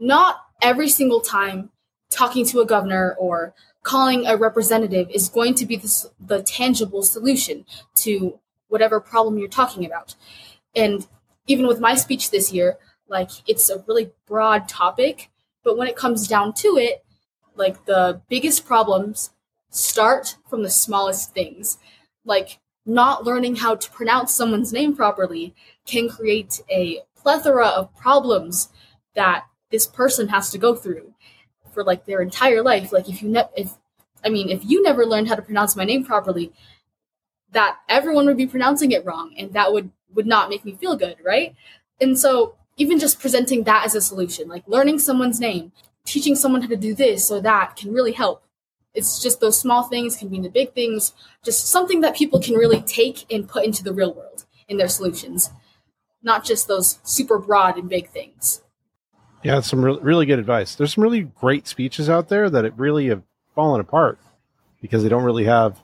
Not 0.02 0.42
every 0.64 0.90
single 0.90 1.22
time 1.22 1.70
talking 2.10 2.46
to 2.48 2.60
a 2.60 2.66
governor 2.66 3.16
or 3.20 3.54
calling 3.84 4.26
a 4.26 4.36
representative 4.36 5.10
is 5.12 5.30
going 5.30 5.54
to 5.56 5.66
be 5.66 5.76
the, 5.78 6.10
the 6.20 6.42
tangible 6.42 7.04
solution 7.04 7.66
to 7.98 8.40
whatever 8.68 9.00
problem 9.00 9.38
you're 9.38 9.48
talking 9.48 9.86
about. 9.86 10.16
And 10.76 11.08
even 11.46 11.68
with 11.68 11.80
my 11.80 11.94
speech 11.94 12.32
this 12.32 12.52
year, 12.52 12.78
like 13.08 13.30
it's 13.48 13.70
a 13.70 13.84
really 13.88 14.12
broad 14.28 14.68
topic, 14.68 15.30
But 15.64 15.78
when 15.78 15.88
it 15.88 15.96
comes 15.96 16.28
down 16.28 16.54
to 16.56 16.78
it, 16.78 17.04
like 17.56 17.86
the 17.86 18.22
biggest 18.28 18.66
problems 18.66 19.32
start 19.70 20.38
from 20.50 20.64
the 20.64 20.70
smallest 20.70 21.34
things. 21.34 21.78
Like 22.26 22.60
not 22.86 23.24
learning 23.24 23.58
how 23.58 23.76
to 23.76 23.92
pronounce 23.92 24.34
someone's 24.34 24.74
name 24.74 24.96
properly 24.96 25.54
can 25.86 26.10
create 26.10 26.62
a 26.72 27.02
plethora 27.16 27.68
of 27.68 27.96
problems 27.96 28.70
that 29.14 29.46
this 29.72 29.88
person 29.88 30.28
has 30.30 30.50
to 30.52 30.58
go 30.58 30.76
through 30.76 31.14
for 31.74 31.84
like 31.84 32.06
their 32.06 32.22
entire 32.22 32.62
life. 32.62 32.92
Like 32.92 33.10
if 33.10 33.22
you 33.22 33.30
ne- 33.30 33.50
if 33.56 33.74
I 34.24 34.30
mean 34.30 34.50
if 34.50 34.64
you 34.66 34.84
never 34.84 35.06
learned 35.06 35.28
how 35.28 35.36
to 35.36 35.42
pronounce 35.42 35.76
my 35.76 35.86
name 35.86 36.04
properly, 36.04 36.52
that 37.52 37.78
everyone 37.90 38.26
would 38.26 38.38
be 38.38 38.48
pronouncing 38.48 38.92
it 38.92 39.06
wrong 39.06 39.34
and 39.38 39.54
that 39.54 39.74
would 39.74 39.92
would 40.14 40.28
not 40.28 40.50
make 40.50 40.66
me 40.66 40.76
feel 40.76 40.96
good, 40.96 41.18
right? 41.24 41.56
And 42.00 42.20
so 42.20 42.56
even 42.78 43.00
just 43.00 43.20
presenting 43.20 43.64
that 43.64 43.86
as 43.86 43.96
a 43.96 44.02
solution, 44.02 44.48
like 44.48 44.64
learning 44.68 45.00
someone's 45.00 45.40
name, 45.40 45.72
teaching 46.06 46.36
someone 46.36 46.62
how 46.62 46.68
to 46.68 46.76
do 46.76 46.94
this 46.94 47.32
or 47.32 47.42
that 47.42 47.76
can 47.76 47.94
really 47.94 48.12
help. 48.12 48.44
It's 48.94 49.22
just 49.22 49.40
those 49.40 49.60
small 49.60 49.84
things 49.84 50.18
can 50.18 50.30
mean 50.30 50.42
the 50.42 50.50
big 50.50 50.74
things, 50.74 51.14
just 51.46 51.68
something 51.68 52.02
that 52.02 52.16
people 52.16 52.42
can 52.42 52.56
really 52.56 52.82
take 52.82 53.32
and 53.32 53.48
put 53.48 53.64
into 53.64 53.84
the 53.84 53.94
real 53.94 54.14
world 54.14 54.46
in 54.68 54.78
their 54.78 54.90
solutions, 54.90 55.52
not 56.22 56.44
just 56.44 56.68
those 56.68 57.00
super 57.04 57.38
broad 57.38 57.78
and 57.78 57.90
big 57.90 58.10
things. 58.10 58.62
Yeah, 59.44 59.56
that's 59.56 59.70
some 59.70 59.84
re- 59.84 60.00
really 60.02 60.26
good 60.26 60.40
advice. 60.40 60.76
There's 60.76 60.94
some 60.94 61.04
really 61.04 61.22
great 61.22 61.68
speeches 61.68 62.10
out 62.10 62.30
there 62.30 62.50
that 62.50 62.66
it 62.66 62.74
really 62.78 63.08
have 63.08 63.24
fallen 63.56 63.82
apart 63.82 64.20
because 64.82 65.04
they 65.04 65.10
don't 65.10 65.24
really 65.24 65.46
have, 65.46 65.80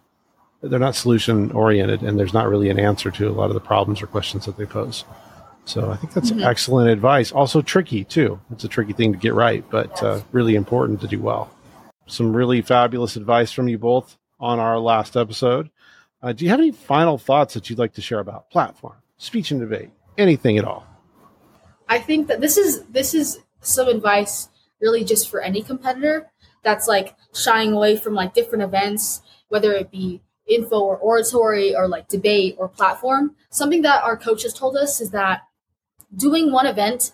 they're 0.62 0.80
not 0.80 0.96
solution 0.96 1.52
oriented 1.52 2.02
and 2.02 2.20
there's 2.20 2.34
not 2.34 2.48
really 2.48 2.70
an 2.70 2.80
answer 2.80 3.12
to 3.12 3.28
a 3.28 3.32
lot 3.32 3.50
of 3.50 3.54
the 3.54 3.60
problems 3.60 4.02
or 4.02 4.08
questions 4.08 4.46
that 4.46 4.58
they 4.58 4.66
pose. 4.66 5.06
So 5.66 5.92
I 5.92 5.98
think 5.98 6.14
that's 6.14 6.32
mm-hmm. 6.32 6.44
excellent 6.44 6.90
advice. 6.90 7.32
Also 7.32 7.62
tricky 7.62 8.04
too. 8.04 8.40
It's 8.52 8.64
a 8.64 8.70
tricky 8.70 8.94
thing 8.94 9.12
to 9.12 9.20
get 9.20 9.34
right, 9.34 9.66
but 9.70 10.02
uh, 10.02 10.22
really 10.32 10.56
important 10.56 11.02
to 11.02 11.08
do 11.08 11.20
well 11.20 11.52
some 12.08 12.36
really 12.36 12.62
fabulous 12.62 13.16
advice 13.16 13.52
from 13.52 13.68
you 13.68 13.78
both 13.78 14.18
on 14.40 14.60
our 14.60 14.80
last 14.80 15.16
episode. 15.16 15.70
Uh, 16.22 16.32
do 16.34 16.46
you 16.46 16.50
have 16.50 16.60
any 16.60 16.72
final 16.72 17.18
thoughts 17.18 17.54
that 17.54 17.70
you'd 17.70 17.78
like 17.78 17.94
to 17.94 18.02
share 18.02 18.20
about 18.20 18.50
platform, 18.50 18.96
speech 19.18 19.52
and 19.52 19.60
debate, 19.60 19.92
anything 20.18 20.58
at 20.58 20.66
all? 20.66 20.88
I 21.88 22.00
think 22.00 22.28
that 22.28 22.42
this 22.42 22.58
is 22.58 22.84
this 22.86 23.14
is 23.14 23.40
some 23.62 23.88
advice 23.88 24.50
really 24.82 25.04
just 25.04 25.30
for 25.30 25.42
any 25.42 25.62
competitor 25.62 26.30
that's 26.64 26.88
like 26.88 27.16
shying 27.34 27.74
away 27.74 27.98
from 27.98 28.14
like 28.14 28.34
different 28.34 28.64
events, 28.64 29.22
whether 29.50 29.74
it 29.74 29.92
be 29.92 30.22
info 30.48 30.80
or 30.80 30.98
oratory 30.98 31.76
or 31.76 31.88
like 31.88 32.08
debate 32.08 32.56
or 32.58 32.68
platform. 32.68 33.36
Something 33.50 33.82
that 33.84 34.04
our 34.04 34.18
coaches 34.18 34.54
told 34.54 34.76
us 34.78 35.02
is 35.02 35.12
that 35.12 35.42
doing 36.16 36.52
one 36.52 36.66
event 36.66 37.12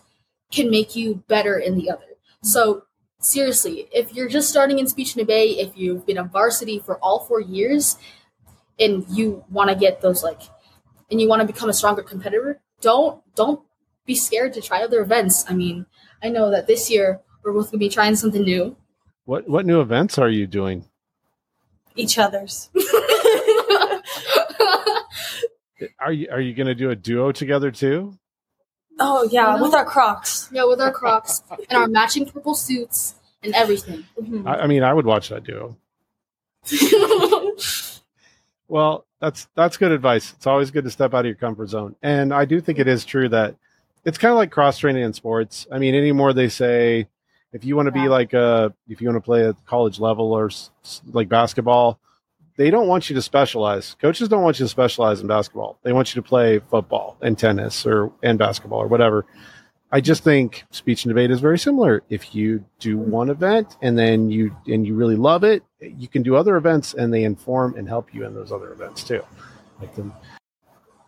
can 0.51 0.69
make 0.69 0.95
you 0.95 1.23
better 1.27 1.57
in 1.57 1.75
the 1.75 1.89
other. 1.89 2.05
So 2.41 2.83
seriously, 3.19 3.87
if 3.91 4.13
you're 4.13 4.27
just 4.27 4.49
starting 4.49 4.79
in 4.79 4.87
speech 4.87 5.15
and 5.15 5.25
debate, 5.25 5.57
if 5.57 5.77
you've 5.77 6.05
been 6.05 6.17
a 6.17 6.23
varsity 6.23 6.79
for 6.79 6.97
all 6.97 7.25
four 7.25 7.41
years, 7.41 7.97
and 8.79 9.05
you 9.09 9.43
want 9.49 9.69
to 9.69 9.75
get 9.75 10.01
those 10.01 10.23
like, 10.23 10.41
and 11.11 11.21
you 11.21 11.27
want 11.27 11.41
to 11.41 11.47
become 11.47 11.69
a 11.69 11.73
stronger 11.73 12.01
competitor, 12.01 12.59
don't 12.81 13.21
don't 13.35 13.61
be 14.05 14.15
scared 14.15 14.53
to 14.53 14.61
try 14.61 14.83
other 14.83 15.01
events. 15.01 15.45
I 15.47 15.53
mean, 15.53 15.85
I 16.23 16.29
know 16.29 16.49
that 16.51 16.67
this 16.67 16.89
year 16.89 17.19
we're 17.43 17.51
both 17.51 17.71
gonna 17.71 17.79
be 17.79 17.89
trying 17.89 18.15
something 18.15 18.43
new. 18.43 18.77
What 19.25 19.49
what 19.49 19.65
new 19.65 19.81
events 19.81 20.17
are 20.17 20.29
you 20.29 20.47
doing? 20.47 20.85
Each 21.95 22.17
other's. 22.17 22.69
are 25.99 26.13
you 26.13 26.29
are 26.31 26.39
you 26.39 26.53
gonna 26.53 26.75
do 26.75 26.89
a 26.89 26.95
duo 26.95 27.33
together 27.33 27.71
too? 27.71 28.17
Oh 28.99 29.27
yeah, 29.31 29.61
with 29.61 29.73
our 29.73 29.85
Crocs. 29.85 30.49
Yeah, 30.51 30.65
with 30.65 30.79
our 30.79 30.91
Crocs 30.91 31.43
and 31.69 31.77
our 31.77 31.87
matching 31.87 32.25
purple 32.25 32.55
suits 32.55 33.15
and 33.43 33.53
everything. 33.53 34.05
Mm-hmm. 34.19 34.47
I, 34.47 34.61
I, 34.61 34.67
mean, 34.67 34.83
I 34.83 34.93
would 34.93 35.05
watch 35.05 35.29
that 35.29 35.43
duo. 35.43 35.75
well, 38.69 39.05
that's 39.19 39.47
that's 39.55 39.75
good 39.77 39.91
advice. 39.91 40.33
It's 40.37 40.47
always 40.47 40.71
good 40.71 40.85
to 40.85 40.91
step 40.91 41.13
out 41.13 41.21
of 41.21 41.25
your 41.25 41.35
comfort 41.35 41.67
zone, 41.67 41.95
and 42.01 42.33
I 42.33 42.45
do 42.45 42.61
think 42.61 42.79
it 42.79 42.87
is 42.87 43.03
true 43.03 43.27
that 43.29 43.55
it's 44.05 44.17
kind 44.17 44.31
of 44.31 44.37
like 44.37 44.51
cross 44.51 44.77
training 44.77 45.03
in 45.03 45.13
sports. 45.13 45.67
I 45.71 45.79
mean, 45.79 45.95
anymore 45.95 46.33
they 46.33 46.49
say 46.49 47.07
if 47.53 47.63
you 47.63 47.75
want 47.75 47.93
to 47.93 47.97
yeah. 47.97 48.05
be 48.05 48.09
like 48.09 48.33
a 48.33 48.73
if 48.87 49.01
you 49.01 49.07
want 49.07 49.17
to 49.17 49.25
play 49.25 49.47
at 49.47 49.55
college 49.65 49.99
level 49.99 50.33
or 50.33 50.49
like 51.11 51.29
basketball, 51.29 51.99
they 52.57 52.69
don't 52.69 52.87
want 52.87 53.09
you 53.09 53.15
to 53.15 53.21
specialize. 53.21 53.95
Coaches 54.01 54.27
don't 54.27 54.43
want 54.43 54.59
you 54.59 54.65
to 54.65 54.69
specialize 54.69 55.21
in 55.21 55.27
basketball. 55.27 55.77
They 55.83 55.93
want 55.93 56.13
you 56.13 56.21
to 56.21 56.27
play 56.27 56.59
football 56.59 57.17
and 57.21 57.37
tennis 57.37 57.85
or 57.85 58.11
and 58.21 58.37
basketball 58.37 58.79
or 58.79 58.87
whatever. 58.87 59.25
I 59.91 60.01
just 60.01 60.23
think 60.23 60.65
speech 60.71 61.05
and 61.05 61.11
debate 61.11 61.29
is 61.29 61.39
very 61.39 61.59
similar. 61.59 62.01
If 62.09 62.33
you 62.33 62.65
do 62.79 62.97
one 62.97 63.29
event 63.29 63.77
and 63.83 63.97
then 63.97 64.31
you 64.31 64.55
and 64.67 64.87
you 64.87 64.95
really 64.95 65.15
love 65.15 65.43
it, 65.43 65.63
you 65.79 66.07
can 66.07 66.23
do 66.23 66.35
other 66.35 66.57
events 66.57 66.95
and 66.95 67.13
they 67.13 67.23
inform 67.23 67.75
and 67.75 67.87
help 67.87 68.13
you 68.13 68.25
in 68.25 68.33
those 68.33 68.51
other 68.51 68.73
events 68.73 69.03
too. 69.03 69.23
Like 69.79 69.95
them. 69.95 70.11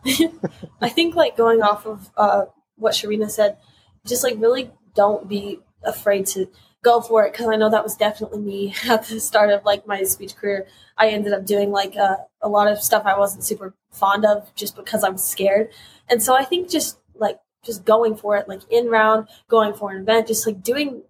I 0.82 0.90
think 0.90 1.16
like 1.16 1.36
going 1.36 1.64
off 1.64 1.88
of 1.88 2.12
uh, 2.16 2.46
what 2.78 2.94
Zcherina 2.94 3.30
said, 3.30 3.58
just 4.06 4.24
like 4.24 4.36
really 4.38 4.72
don't 4.94 5.28
be 5.28 5.60
afraid 5.84 6.26
to 6.26 6.48
go 6.84 7.02
for 7.02 7.26
it 7.26 7.32
because 7.32 7.48
I 7.48 7.56
know 7.56 7.70
that 7.70 7.84
was 7.84 7.96
definitely 7.96 8.40
me 8.40 8.76
at 8.90 9.08
the 9.08 9.20
start 9.20 9.50
of 9.50 9.66
like 9.66 9.88
my 9.88 10.04
speech 10.04 10.36
career. 10.36 10.68
I 10.98 11.10
ended 11.10 11.34
up 11.34 11.46
doing 11.46 11.72
like 11.72 11.96
uh, 11.98 12.18
a 12.42 12.48
lot 12.48 12.68
of 12.68 12.82
stuff 12.82 13.04
I 13.06 13.18
wasn't 13.18 13.44
super 13.44 13.74
fond 13.92 14.26
of 14.26 14.54
just 14.56 14.76
because 14.76 15.04
I 15.04 15.10
was 15.10 15.24
scared. 15.24 15.70
And 16.10 16.22
so 16.22 16.36
I 16.36 16.46
think 16.46 16.70
just 16.70 17.00
like 17.16 17.40
just 17.66 17.84
going 17.84 18.16
for 18.16 18.38
it, 18.38 18.48
like 18.48 18.62
in 18.70 18.88
round, 18.88 19.28
going 19.50 19.74
for 19.74 19.92
an 19.92 20.02
event, 20.02 20.28
just 20.28 20.46
like 20.46 20.62
doing 20.64 21.02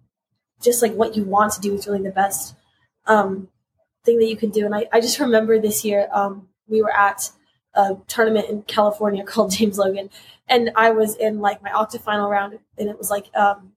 just 0.62 0.82
like 0.82 0.94
what 0.94 1.14
you 1.14 1.22
want 1.22 1.52
to 1.52 1.60
do 1.60 1.74
is 1.74 1.86
really 1.86 2.02
the 2.02 2.10
best 2.10 2.54
um, 3.06 3.48
thing 4.04 4.18
that 4.18 4.28
you 4.28 4.36
can 4.36 4.50
do. 4.50 4.64
And 4.64 4.74
I, 4.74 4.86
I 4.92 5.00
just 5.00 5.20
remember 5.20 5.60
this 5.60 5.84
year 5.84 6.08
um, 6.12 6.48
we 6.66 6.82
were 6.82 6.96
at 6.96 7.30
a 7.76 7.96
tournament 8.08 8.48
in 8.48 8.62
California 8.62 9.24
called 9.26 9.52
James 9.52 9.78
Logan, 9.78 10.10
and 10.48 10.70
I 10.76 10.90
was 10.90 11.16
in 11.16 11.40
like 11.40 11.62
my 11.62 11.70
octafinal 11.70 12.30
round, 12.30 12.58
and 12.78 12.88
it 12.88 12.98
was 12.98 13.10
like 13.10 13.34
um, 13.34 13.72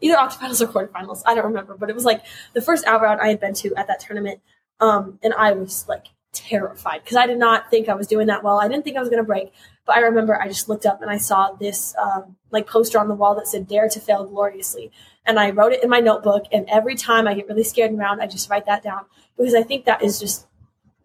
either 0.00 0.16
octafinals 0.16 0.60
or 0.60 0.66
quarterfinals. 0.66 1.22
I 1.26 1.34
don't 1.34 1.44
remember, 1.44 1.76
but 1.76 1.90
it 1.90 1.94
was 1.94 2.04
like 2.04 2.24
the 2.52 2.62
first 2.62 2.86
out 2.86 3.02
round 3.02 3.20
I 3.20 3.28
had 3.28 3.40
been 3.40 3.54
to 3.54 3.74
at 3.76 3.86
that 3.88 4.00
tournament. 4.00 4.40
Um, 4.80 5.18
and 5.22 5.32
I 5.34 5.52
was 5.52 5.86
like 5.88 6.06
terrified 6.32 7.02
because 7.04 7.16
I 7.16 7.26
did 7.26 7.38
not 7.38 7.70
think 7.70 7.88
I 7.88 7.94
was 7.94 8.06
doing 8.06 8.26
that 8.26 8.42
well. 8.42 8.58
I 8.58 8.68
didn't 8.68 8.84
think 8.84 8.96
I 8.96 9.00
was 9.00 9.08
going 9.08 9.22
to 9.22 9.26
break, 9.26 9.52
but 9.86 9.96
I 9.96 10.00
remember 10.00 10.40
I 10.40 10.48
just 10.48 10.68
looked 10.68 10.84
up 10.84 11.00
and 11.00 11.10
I 11.10 11.16
saw 11.16 11.52
this 11.52 11.94
um, 11.96 12.36
like 12.50 12.66
poster 12.66 12.98
on 12.98 13.08
the 13.08 13.14
wall 13.14 13.34
that 13.36 13.46
said 13.46 13.68
"Dare 13.68 13.88
to 13.88 14.00
fail 14.00 14.26
gloriously," 14.26 14.90
and 15.24 15.38
I 15.38 15.50
wrote 15.50 15.72
it 15.72 15.82
in 15.82 15.90
my 15.90 16.00
notebook. 16.00 16.44
And 16.52 16.68
every 16.68 16.96
time 16.96 17.26
I 17.26 17.34
get 17.34 17.48
really 17.48 17.64
scared 17.64 17.90
and 17.90 17.98
round, 17.98 18.20
I 18.20 18.26
just 18.26 18.50
write 18.50 18.66
that 18.66 18.82
down 18.82 19.04
because 19.36 19.54
I 19.54 19.62
think 19.62 19.84
that 19.84 20.02
is 20.02 20.18
just 20.18 20.46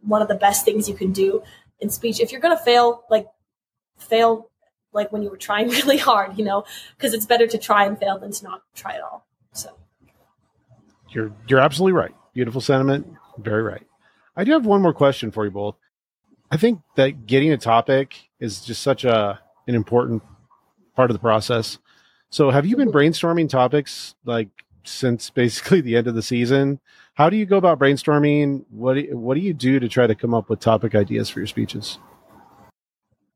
one 0.01 0.22
of 0.22 0.27
the 0.27 0.36
best 0.36 0.65
things 0.65 0.89
you 0.89 0.96
can 0.96 1.12
do 1.12 1.44
in 1.80 1.90
speech. 1.90 2.20
If 2.20 2.32
you're 2.32 2.42
going 2.42 2.58
to 2.58 2.64
fail, 2.64 3.04
like 3.10 3.28
fail 3.98 4.50
like 4.92 5.12
when 5.12 5.22
you 5.22 5.30
were 5.30 5.38
trying 5.38 5.70
really 5.70 5.98
hard, 5.98 6.38
you 6.38 6.46
know, 6.46 6.66
because 6.98 7.14
it's 7.14 7.26
better 7.26 7.48
to 7.48 7.58
try 7.58 7.86
and 7.86 7.98
fail 7.98 8.20
than 8.20 8.32
to 8.32 8.44
not 8.44 8.64
try 8.76 8.94
at 8.96 9.02
all. 9.02 9.26
So 9.54 9.78
you're 11.10 11.32
you're 11.48 11.60
absolutely 11.60 11.94
right. 11.94 12.14
Beautiful 12.34 12.62
sentiment. 12.62 13.08
Very 13.38 13.64
right. 13.64 13.86
I 14.36 14.44
do 14.44 14.52
have 14.52 14.66
one 14.66 14.82
more 14.82 14.94
question 14.94 15.32
for 15.32 15.46
you 15.46 15.52
both. 15.52 15.76
I 16.52 16.58
think 16.58 16.82
that 16.96 17.28
getting 17.28 17.52
a 17.52 17.58
topic 17.58 18.30
is 18.40 18.62
just 18.62 18.82
such 18.82 19.04
a 19.04 19.40
an 19.68 19.76
important 19.76 20.24
part 20.96 21.12
of 21.12 21.16
the 21.16 21.20
process. 21.20 21.78
So 22.30 22.50
have 22.52 22.66
you 22.66 22.76
been 22.76 22.90
mm-hmm. 22.90 22.98
brainstorming 22.98 23.50
topics 23.50 24.16
like 24.26 24.50
since 24.84 25.30
basically 25.30 25.82
the 25.82 25.96
end 25.96 26.08
of 26.08 26.16
the 26.16 26.22
season? 26.22 26.80
How 27.20 27.30
do 27.30 27.36
you 27.36 27.46
go 27.46 27.58
about 27.58 27.80
brainstorming? 27.80 28.64
What 28.70 28.94
do, 28.94 29.18
what 29.18 29.34
do 29.36 29.42
you 29.42 29.54
do 29.54 29.78
to 29.78 29.90
try 29.90 30.08
to 30.08 30.16
come 30.16 30.34
up 30.34 30.48
with 30.48 30.62
topic 30.62 30.96
ideas 30.96 31.28
for 31.28 31.42
your 31.42 31.48
speeches? 31.48 32.00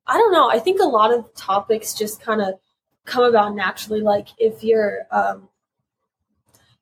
I 0.07 0.17
don't 0.17 0.31
know. 0.31 0.49
I 0.49 0.59
think 0.59 0.79
a 0.79 0.85
lot 0.85 1.13
of 1.13 1.35
topics 1.35 1.93
just 1.93 2.21
kind 2.21 2.39
of 2.39 2.53
come 3.03 3.25
about 3.25 3.55
naturally. 3.55 3.99
Like 3.99 4.29
if 4.37 4.63
you're 4.63 4.99
um, 5.11 5.49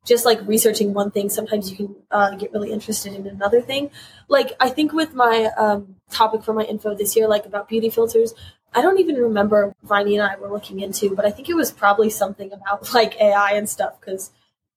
just 0.05 0.25
like 0.25 0.47
researching 0.47 0.93
one 0.93 1.09
thing, 1.09 1.31
sometimes 1.31 1.71
you 1.71 1.75
can 1.75 1.95
uh, 2.11 2.35
get 2.35 2.53
really 2.53 2.71
interested 2.71 3.13
in 3.13 3.25
another 3.25 3.61
thing. 3.61 3.89
Like 4.27 4.51
I 4.59 4.69
think 4.69 4.93
with 4.93 5.15
my 5.15 5.49
um, 5.57 5.95
topic 6.11 6.43
for 6.43 6.53
my 6.53 6.65
info 6.65 6.93
this 6.93 7.15
year, 7.15 7.27
like 7.27 7.47
about 7.47 7.67
beauty 7.67 7.89
filters, 7.89 8.35
I 8.75 8.83
don't 8.83 8.99
even 8.99 9.15
remember 9.15 9.73
Viney 9.81 10.17
and 10.17 10.23
I 10.23 10.35
were 10.35 10.51
looking 10.51 10.81
into, 10.81 11.15
but 11.15 11.25
I 11.25 11.31
think 11.31 11.49
it 11.49 11.55
was 11.55 11.71
probably 11.71 12.11
something 12.11 12.53
about 12.53 12.93
like 12.93 13.19
AI 13.19 13.53
and 13.53 13.67
stuff 13.67 13.99
because 13.99 14.29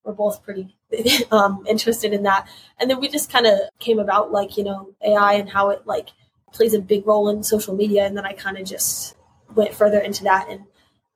we're 0.05 0.13
both 0.13 0.43
pretty 0.45 0.77
um, 1.31 1.65
interested 1.69 2.13
in 2.13 2.23
that. 2.25 2.47
And 2.79 2.91
then 2.91 3.01
we 3.01 3.09
just 3.09 3.33
kind 3.33 3.47
of 3.47 3.59
came 3.79 3.99
about 3.99 4.33
like 4.33 4.57
you 4.57 4.65
know 4.65 4.95
AI 5.05 5.35
and 5.35 5.49
how 5.49 5.71
it 5.71 5.87
like 5.87 6.11
plays 6.53 6.75
a 6.75 6.81
big 6.81 7.07
role 7.07 7.29
in 7.29 7.43
social 7.43 7.75
media. 7.75 8.07
And 8.07 8.17
then 8.17 8.25
I 8.25 8.33
kind 8.33 8.57
of 8.57 8.67
just 8.67 9.17
went 9.55 9.75
further 9.75 9.99
into 9.99 10.25
that 10.25 10.49
and 10.49 10.65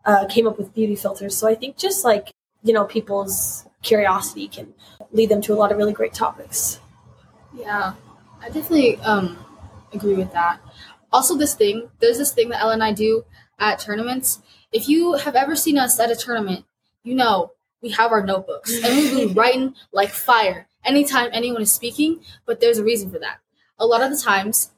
uh, 0.05 0.27
came 0.27 0.47
up 0.47 0.59
with 0.59 0.75
beauty 0.75 0.97
filters. 0.97 1.37
So 1.37 1.49
I 1.49 1.55
think 1.55 1.77
just 1.77 2.05
like, 2.05 2.33
you 2.63 2.73
know, 2.73 2.85
people's 2.85 3.65
curiosity 3.83 4.49
can 4.49 4.75
lead 5.13 5.29
them 5.29 5.41
to 5.43 5.53
a 5.53 5.57
lot 5.57 5.71
of 5.71 5.79
really 5.79 5.93
great 5.93 6.13
topics. 6.13 6.81
Yeah, 7.55 7.95
I 8.41 8.47
definitely 8.47 8.97
um, 8.99 9.39
agree 9.93 10.15
with 10.15 10.33
that. 10.33 10.61
Also, 11.13 11.37
this 11.37 11.55
thing, 11.55 11.89
there's 12.01 12.19
this 12.19 12.33
thing 12.33 12.51
that 12.51 12.61
Ella 12.61 12.75
and 12.75 12.83
I 12.83 12.93
do 12.93 13.25
at 13.59 13.79
tournaments. 13.79 14.41
If 14.73 14.89
you 14.89 15.15
have 15.15 15.35
ever 15.35 15.57
seen 15.57 15.79
us 15.79 15.99
at 15.99 16.11
a 16.11 16.17
tournament, 16.17 16.67
you 17.03 17.15
know 17.15 17.53
we 17.83 17.91
have 17.91 18.13
our 18.13 18.25
notebooks 18.25 18.75
and 18.83 18.97
we've 18.97 19.17
been 19.17 19.35
writing 19.35 19.75
like 19.93 20.11
fire 20.11 20.67
anytime 20.85 21.31
anyone 21.33 21.63
is 21.63 21.73
speaking, 21.73 22.21
but 22.47 22.61
there's 22.61 22.79
a 22.79 22.85
reason 22.85 23.11
for 23.11 23.19
that. 23.19 23.39
A 23.79 23.87
lot 23.87 24.03
of 24.03 24.11
the 24.11 24.17
times, 24.17 24.73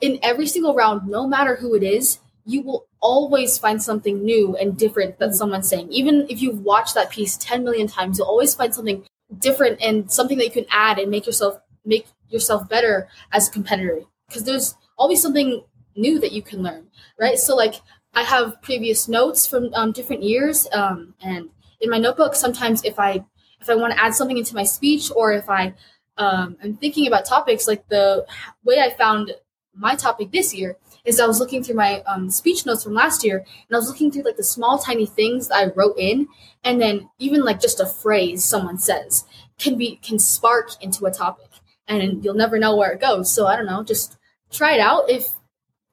in 0.00 0.18
every 0.22 0.46
single 0.46 0.74
round, 0.74 1.08
no 1.08 1.26
matter 1.26 1.56
who 1.56 1.74
it 1.74 1.82
is, 1.82 2.20
you 2.44 2.62
will 2.62 2.86
always 3.00 3.58
find 3.58 3.82
something 3.82 4.24
new 4.24 4.56
and 4.56 4.76
different 4.76 5.18
that 5.18 5.34
someone's 5.34 5.68
saying. 5.68 5.88
Even 5.90 6.26
if 6.30 6.40
you've 6.40 6.60
watched 6.60 6.94
that 6.94 7.10
piece 7.10 7.36
10 7.36 7.64
million 7.64 7.86
times, 7.86 8.18
you'll 8.18 8.28
always 8.28 8.54
find 8.54 8.74
something 8.74 9.04
different 9.38 9.80
and 9.82 10.10
something 10.10 10.38
that 10.38 10.44
you 10.44 10.50
can 10.50 10.66
add 10.70 10.98
and 10.98 11.10
make 11.10 11.26
yourself 11.26 11.60
make 11.84 12.06
yourself 12.28 12.68
better 12.68 13.08
as 13.32 13.48
a 13.48 13.50
competitor 13.50 14.00
because 14.26 14.44
there's 14.44 14.74
always 14.96 15.20
something 15.20 15.62
new 15.96 16.18
that 16.18 16.32
you 16.32 16.42
can 16.42 16.62
learn, 16.62 16.86
right? 17.18 17.38
So 17.38 17.54
like 17.54 17.74
I 18.14 18.22
have 18.22 18.60
previous 18.62 19.08
notes 19.08 19.46
from 19.46 19.72
um, 19.74 19.92
different 19.92 20.22
years, 20.22 20.66
um, 20.72 21.14
and 21.20 21.50
in 21.80 21.90
my 21.90 21.98
notebook, 21.98 22.34
sometimes 22.34 22.84
if 22.84 22.98
I 22.98 23.24
if 23.60 23.68
I 23.68 23.74
want 23.74 23.92
to 23.92 24.00
add 24.00 24.14
something 24.14 24.38
into 24.38 24.54
my 24.54 24.64
speech 24.64 25.10
or 25.14 25.32
if 25.32 25.50
I 25.50 25.74
um, 26.16 26.56
am 26.62 26.76
thinking 26.76 27.06
about 27.06 27.24
topics, 27.24 27.66
like 27.66 27.88
the 27.88 28.26
way 28.64 28.80
I 28.80 28.90
found 28.90 29.32
my 29.74 29.94
topic 29.94 30.30
this 30.30 30.54
year 30.54 30.76
is 31.04 31.20
I 31.20 31.26
was 31.26 31.40
looking 31.40 31.62
through 31.62 31.76
my 31.76 32.02
um, 32.02 32.30
speech 32.30 32.66
notes 32.66 32.84
from 32.84 32.94
last 32.94 33.24
year, 33.24 33.38
and 33.38 33.74
I 33.74 33.78
was 33.78 33.88
looking 33.88 34.10
through 34.10 34.24
like 34.24 34.36
the 34.36 34.44
small 34.44 34.78
tiny 34.78 35.06
things 35.06 35.50
I 35.50 35.66
wrote 35.74 35.96
in, 35.98 36.28
and 36.64 36.80
then 36.80 37.08
even 37.18 37.44
like 37.44 37.60
just 37.60 37.80
a 37.80 37.86
phrase 37.86 38.44
someone 38.44 38.78
says 38.78 39.24
can 39.58 39.76
be 39.76 39.96
can 39.96 40.18
spark 40.18 40.82
into 40.82 41.06
a 41.06 41.10
topic, 41.10 41.50
and 41.86 42.24
you'll 42.24 42.34
never 42.34 42.58
know 42.58 42.76
where 42.76 42.92
it 42.92 43.00
goes. 43.00 43.32
So 43.32 43.46
I 43.46 43.56
don't 43.56 43.66
know, 43.66 43.82
just 43.82 44.18
try 44.50 44.74
it 44.74 44.80
out. 44.80 45.08
If 45.08 45.30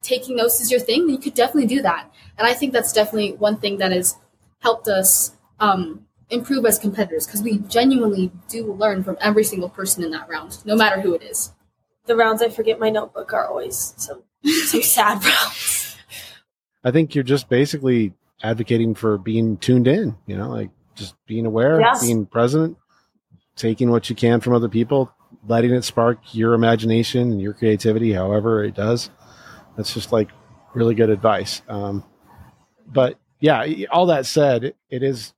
taking 0.02 0.36
notes 0.36 0.62
is 0.62 0.72
your 0.72 0.80
thing, 0.80 1.10
you 1.10 1.18
could 1.18 1.34
definitely 1.34 1.68
do 1.68 1.82
that. 1.82 2.12
And 2.38 2.48
I 2.48 2.54
think 2.54 2.74
that's 2.74 2.94
definitely 2.94 3.34
one 3.34 3.58
thing 3.58 3.78
that 3.78 3.92
has 3.92 4.18
helped 4.60 4.88
us 4.88 5.35
um, 5.60 6.06
improve 6.30 6.66
as 6.66 6.80
competitors 6.80 7.26
because 7.26 7.44
we 7.44 7.60
genuinely 7.60 8.32
do 8.50 8.74
learn 8.74 9.04
from 9.04 9.18
every 9.22 9.44
single 9.44 9.70
person 9.70 10.04
in 10.04 10.12
that 10.12 10.28
round, 10.30 10.64
no 10.66 10.76
matter 10.76 11.02
who 11.02 11.14
it 11.14 11.24
is. 11.24 11.52
The 12.06 12.16
rounds 12.16 12.42
I 12.42 12.50
forget 12.50 12.80
my 12.80 12.90
notebook 12.90 13.34
are 13.34 13.48
always 13.48 13.94
some 13.98 14.24
some 14.44 14.82
sad 14.84 15.24
rounds. 15.24 15.98
I 16.84 16.92
think 16.92 17.16
you're 17.16 17.24
just 17.24 17.50
basically 17.50 18.14
advocating 18.44 18.94
for 18.94 19.18
being 19.18 19.58
tuned 19.58 19.88
in, 19.88 20.16
you 20.28 20.38
know, 20.38 20.50
like 20.50 20.70
just 20.94 21.16
being 21.26 21.46
aware, 21.46 21.80
Yes. 21.80 22.02
being 22.06 22.26
present, 22.28 22.78
taking 23.56 23.90
what 23.90 24.10
you 24.10 24.16
can 24.16 24.40
from 24.40 24.54
other 24.54 24.70
people, 24.70 25.12
letting 25.48 25.72
it 25.72 25.84
spark 25.84 26.20
your 26.36 26.54
imagination 26.54 27.32
and 27.32 27.42
your 27.42 27.54
creativity, 27.54 28.14
however 28.14 28.64
it 28.64 28.76
does. 28.76 29.10
That's 29.76 29.94
just 29.94 30.12
like 30.12 30.30
really 30.76 30.94
good 30.96 31.10
advice. 31.10 31.64
Um, 31.68 32.04
but 32.88 33.18
yeah, 33.40 33.66
all 33.92 34.06
that 34.08 34.26
said, 34.28 34.64
it, 34.66 34.76
it 34.90 35.02
is 35.04 35.34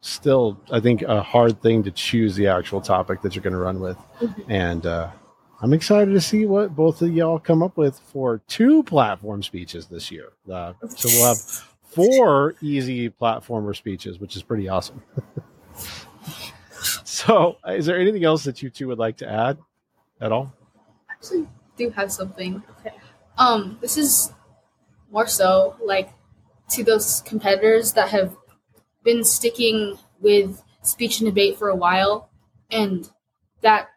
still, 0.00 0.60
I 0.70 0.80
think, 0.80 1.02
a 1.02 1.22
hard 1.22 1.60
thing 1.62 1.82
to 1.84 1.90
choose 1.90 2.36
the 2.36 2.46
actual 2.48 2.80
topic 2.80 3.22
that 3.22 3.34
you're 3.34 3.42
going 3.42 3.52
to 3.52 3.58
run 3.58 3.80
with. 3.80 3.96
And 4.48 4.86
uh, 4.86 5.10
I'm 5.60 5.72
excited 5.72 6.12
to 6.12 6.20
see 6.20 6.46
what 6.46 6.74
both 6.76 7.02
of 7.02 7.12
y'all 7.12 7.38
come 7.38 7.62
up 7.62 7.76
with 7.76 7.98
for 7.98 8.40
two 8.46 8.82
platform 8.84 9.42
speeches 9.42 9.86
this 9.86 10.10
year. 10.10 10.32
Uh, 10.50 10.74
so 10.88 11.08
we'll 11.08 11.28
have 11.28 11.38
four 11.82 12.54
E-Z 12.60 13.10
platformer 13.20 13.76
speeches, 13.76 14.20
which 14.20 14.36
is 14.36 14.42
pretty 14.42 14.68
awesome. 14.68 15.02
so, 17.04 17.56
uh, 17.66 17.72
is 17.72 17.86
there 17.86 17.98
anything 17.98 18.24
else 18.24 18.44
that 18.44 18.62
you 18.62 18.70
two 18.70 18.88
would 18.88 18.98
like 18.98 19.16
to 19.16 19.28
add 19.28 19.58
at 20.20 20.30
all? 20.30 20.52
I 21.08 21.14
actually 21.14 21.48
do 21.76 21.90
have 21.90 22.12
something. 22.12 22.62
Okay. 22.80 22.94
Um, 23.36 23.78
this 23.80 23.96
is 23.96 24.32
more 25.10 25.26
so 25.26 25.76
like 25.82 26.10
to 26.70 26.84
those 26.84 27.22
competitors 27.24 27.94
that 27.94 28.10
have 28.10 28.36
been 29.08 29.24
sticking 29.24 29.98
with 30.20 30.62
speech 30.82 31.20
and 31.20 31.28
debate 31.28 31.58
for 31.58 31.68
a 31.68 31.76
while 31.76 32.30
and 32.70 33.10
that 33.62 33.88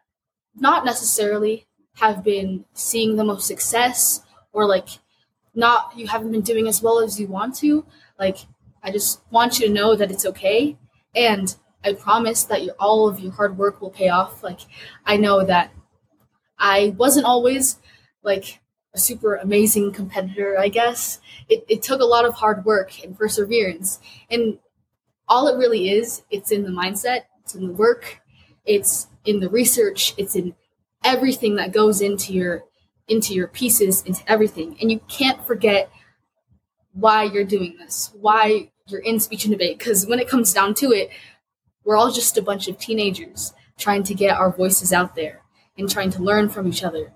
not 0.54 0.84
necessarily 0.84 1.66
have 1.96 2.24
been 2.24 2.64
seeing 2.72 3.16
the 3.16 3.24
most 3.24 3.46
success 3.46 4.22
or 4.52 4.66
like 4.66 4.88
not 5.54 5.92
you 5.96 6.06
haven't 6.06 6.32
been 6.32 6.48
doing 6.52 6.66
as 6.66 6.82
well 6.82 6.98
as 6.98 7.20
you 7.20 7.26
want 7.26 7.54
to 7.54 7.84
like 8.18 8.38
i 8.82 8.90
just 8.90 9.20
want 9.30 9.58
you 9.58 9.66
to 9.66 9.72
know 9.72 9.94
that 9.94 10.10
it's 10.10 10.24
okay 10.24 10.76
and 11.14 11.56
i 11.84 11.92
promise 11.92 12.44
that 12.44 12.62
your, 12.64 12.74
all 12.78 13.08
of 13.08 13.20
your 13.20 13.32
hard 13.32 13.58
work 13.58 13.80
will 13.80 13.90
pay 13.90 14.08
off 14.08 14.42
like 14.42 14.60
i 15.04 15.16
know 15.16 15.44
that 15.44 15.70
I 16.62 16.94
wasn't 16.96 17.26
always 17.26 17.78
like 18.22 18.60
a 18.94 18.98
super 18.98 19.34
amazing 19.34 19.92
competitor, 19.92 20.56
I 20.58 20.68
guess. 20.68 21.18
It, 21.48 21.64
it 21.68 21.82
took 21.82 22.00
a 22.00 22.06
lot 22.06 22.24
of 22.24 22.34
hard 22.34 22.64
work 22.64 23.02
and 23.02 23.18
perseverance. 23.18 23.98
And 24.30 24.58
all 25.28 25.48
it 25.48 25.56
really 25.56 25.90
is, 25.90 26.22
it's 26.30 26.50
in 26.50 26.62
the 26.64 26.70
mindset, 26.70 27.22
it's 27.42 27.54
in 27.54 27.66
the 27.66 27.72
work, 27.72 28.20
it's 28.64 29.08
in 29.24 29.40
the 29.40 29.48
research, 29.48 30.14
it's 30.16 30.36
in 30.36 30.54
everything 31.04 31.56
that 31.56 31.72
goes 31.72 32.00
into 32.00 32.32
your 32.32 32.64
into 33.08 33.34
your 33.34 33.48
pieces, 33.48 34.02
into 34.02 34.22
everything. 34.30 34.76
And 34.80 34.90
you 34.90 35.00
can't 35.08 35.44
forget 35.46 35.90
why 36.92 37.24
you're 37.24 37.44
doing 37.44 37.76
this, 37.78 38.10
why 38.20 38.70
you're 38.86 39.00
in 39.00 39.18
speech 39.20 39.44
and 39.44 39.52
debate. 39.52 39.78
Because 39.78 40.06
when 40.06 40.20
it 40.20 40.28
comes 40.28 40.52
down 40.52 40.74
to 40.74 40.92
it, 40.92 41.10
we're 41.84 41.96
all 41.96 42.12
just 42.12 42.38
a 42.38 42.42
bunch 42.42 42.68
of 42.68 42.78
teenagers 42.78 43.52
trying 43.78 44.02
to 44.04 44.14
get 44.14 44.36
our 44.36 44.52
voices 44.52 44.92
out 44.92 45.14
there 45.14 45.42
and 45.76 45.90
trying 45.90 46.10
to 46.10 46.22
learn 46.22 46.48
from 46.48 46.68
each 46.68 46.84
other. 46.84 47.12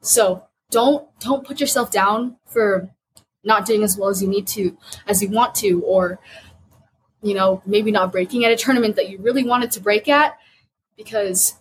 So 0.00 0.44
don't 0.70 1.08
don't 1.20 1.46
put 1.46 1.60
yourself 1.60 1.90
down 1.90 2.36
for 2.46 2.90
not 3.44 3.64
doing 3.64 3.82
as 3.82 3.96
well 3.96 4.08
as 4.08 4.22
you 4.22 4.28
need 4.28 4.46
to, 4.48 4.76
as 5.06 5.22
you 5.22 5.30
want 5.30 5.54
to, 5.56 5.82
or 5.82 6.18
you 7.22 7.34
know 7.34 7.62
maybe 7.66 7.90
not 7.90 8.12
breaking 8.12 8.44
at 8.44 8.52
a 8.52 8.56
tournament 8.56 8.96
that 8.96 9.08
you 9.10 9.18
really 9.18 9.44
wanted 9.44 9.70
to 9.72 9.80
break 9.80 10.08
at, 10.08 10.38
because 10.96 11.54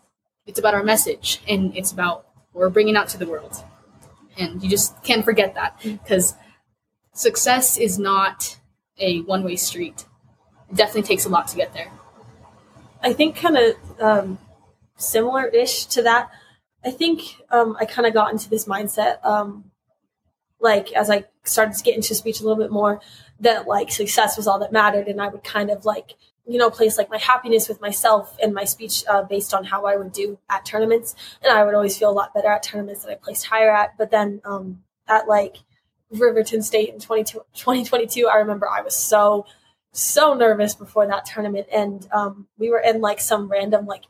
it's 0.46 0.60
about 0.60 0.74
our 0.74 0.84
message 0.84 1.41
and 1.48 1.76
it's 1.76 1.91
about 1.91 2.26
what 2.52 2.62
we're 2.62 2.70
bringing 2.70 2.96
out 2.96 3.08
to 3.10 3.17
the 3.17 3.28
world, 3.28 3.63
and 4.38 4.63
you 4.63 4.70
just 4.70 5.02
can't 5.04 5.26
forget 5.26 5.56
that 5.56 5.80
because 5.82 6.36
success 7.13 7.78
is 7.78 7.98
not 7.98 8.58
a 9.00 9.22
one 9.22 9.43
way 9.43 9.56
street. 9.56 10.06
It 10.70 10.76
definitely 10.76 11.04
takes 11.04 11.26
a 11.26 11.30
lot 11.30 11.48
to 11.50 11.56
get 11.56 11.74
there. 11.74 11.91
I 13.02 13.13
think 13.13 13.36
kind 13.36 13.58
of 13.58 14.02
um, 14.02 14.39
similar 14.98 15.46
ish 15.46 15.86
to 15.86 16.02
that. 16.04 16.30
I 16.84 16.91
think 16.91 17.22
um, 17.52 17.78
I 17.80 17.86
kind 17.86 18.08
of 18.08 18.13
got 18.13 18.32
into 18.32 18.50
this 18.50 18.65
mindset, 18.65 19.24
um, 19.26 19.72
like 20.60 20.91
as 20.93 21.10
I 21.10 21.26
started 21.43 21.76
to 21.76 21.84
get 21.84 21.96
into 21.96 22.15
speech 22.15 22.39
a 22.39 22.43
little 22.43 22.58
bit 22.58 22.72
more, 22.72 23.02
that 23.39 23.67
like 23.67 23.91
success 23.91 24.38
was 24.38 24.48
all 24.48 24.60
that 24.60 24.72
mattered, 24.72 25.08
and 25.08 25.22
I 25.22 25.28
would 25.28 25.43
kind 25.43 25.70
of 25.70 25.86
like 25.86 26.15
you 26.46 26.58
know 26.58 26.70
place 26.70 26.98
like 26.98 27.10
my 27.10 27.17
happiness 27.17 27.67
with 27.67 27.82
myself 27.82 28.38
and 28.41 28.54
my 28.54 28.63
speech 28.63 29.04
uh, 29.08 29.24
based 29.24 29.54
on 29.54 29.63
how 29.65 29.86
I 29.86 29.96
would 29.96 30.12
do 30.12 30.39
at 30.50 30.65
tournaments, 30.65 31.15
and 31.43 31.52
I 31.52 31.63
would 31.63 31.76
always 31.76 31.98
feel 31.98 32.10
a 32.10 32.12
lot 32.12 32.34
better 32.34 32.50
at 32.50 32.63
tournaments 32.63 33.04
that 33.04 33.12
I 33.12 33.15
placed 33.15 33.46
higher 33.46 33.74
at. 33.74 33.98
But 33.98 34.12
then 34.12 34.41
um, 34.46 34.84
at 35.08 35.28
like 35.28 35.58
Riverton 36.12 36.62
State 36.62 36.89
in 36.89 37.00
22 37.00 37.39
2022, 37.54 38.28
I 38.28 38.38
remember 38.38 38.67
I 38.67 38.82
was 38.82 38.96
so 38.96 39.46
so 39.91 40.34
nervous 40.34 40.74
before 40.74 41.08
that 41.08 41.26
tournament, 41.26 41.67
and 41.72 42.08
um, 42.12 42.48
we 42.58 42.70
were 42.70 42.80
in 42.80 43.02
like 43.02 43.20
some 43.20 43.48
random 43.48 43.86
like 43.86 44.04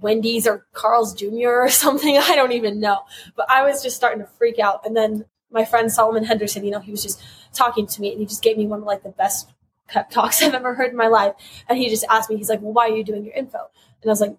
Wendy's 0.00 0.46
or 0.46 0.66
Carl's 0.72 1.14
Jr. 1.14 1.48
or 1.48 1.68
something. 1.70 2.16
I 2.16 2.36
don't 2.36 2.52
even 2.52 2.80
know. 2.80 3.00
But 3.36 3.50
I 3.50 3.62
was 3.62 3.82
just 3.82 3.96
starting 3.96 4.20
to 4.20 4.26
freak 4.26 4.58
out. 4.58 4.86
And 4.86 4.96
then 4.96 5.24
my 5.50 5.64
friend 5.64 5.90
Solomon 5.90 6.24
Henderson, 6.24 6.64
you 6.64 6.70
know, 6.70 6.80
he 6.80 6.90
was 6.90 7.02
just 7.02 7.22
talking 7.52 7.86
to 7.86 8.00
me 8.00 8.10
and 8.10 8.20
he 8.20 8.26
just 8.26 8.42
gave 8.42 8.58
me 8.58 8.66
one 8.66 8.80
of 8.80 8.84
like 8.84 9.02
the 9.02 9.10
best 9.10 9.50
pep 9.88 10.10
talks 10.10 10.42
I've 10.42 10.54
ever 10.54 10.74
heard 10.74 10.90
in 10.90 10.96
my 10.96 11.08
life. 11.08 11.34
And 11.68 11.78
he 11.78 11.88
just 11.88 12.04
asked 12.10 12.30
me, 12.30 12.36
he's 12.36 12.48
like, 12.48 12.60
Well, 12.60 12.72
why 12.72 12.88
are 12.88 12.96
you 12.96 13.04
doing 13.04 13.24
your 13.24 13.34
info? 13.34 13.58
And 14.02 14.10
I 14.10 14.12
was 14.12 14.20
like, 14.20 14.36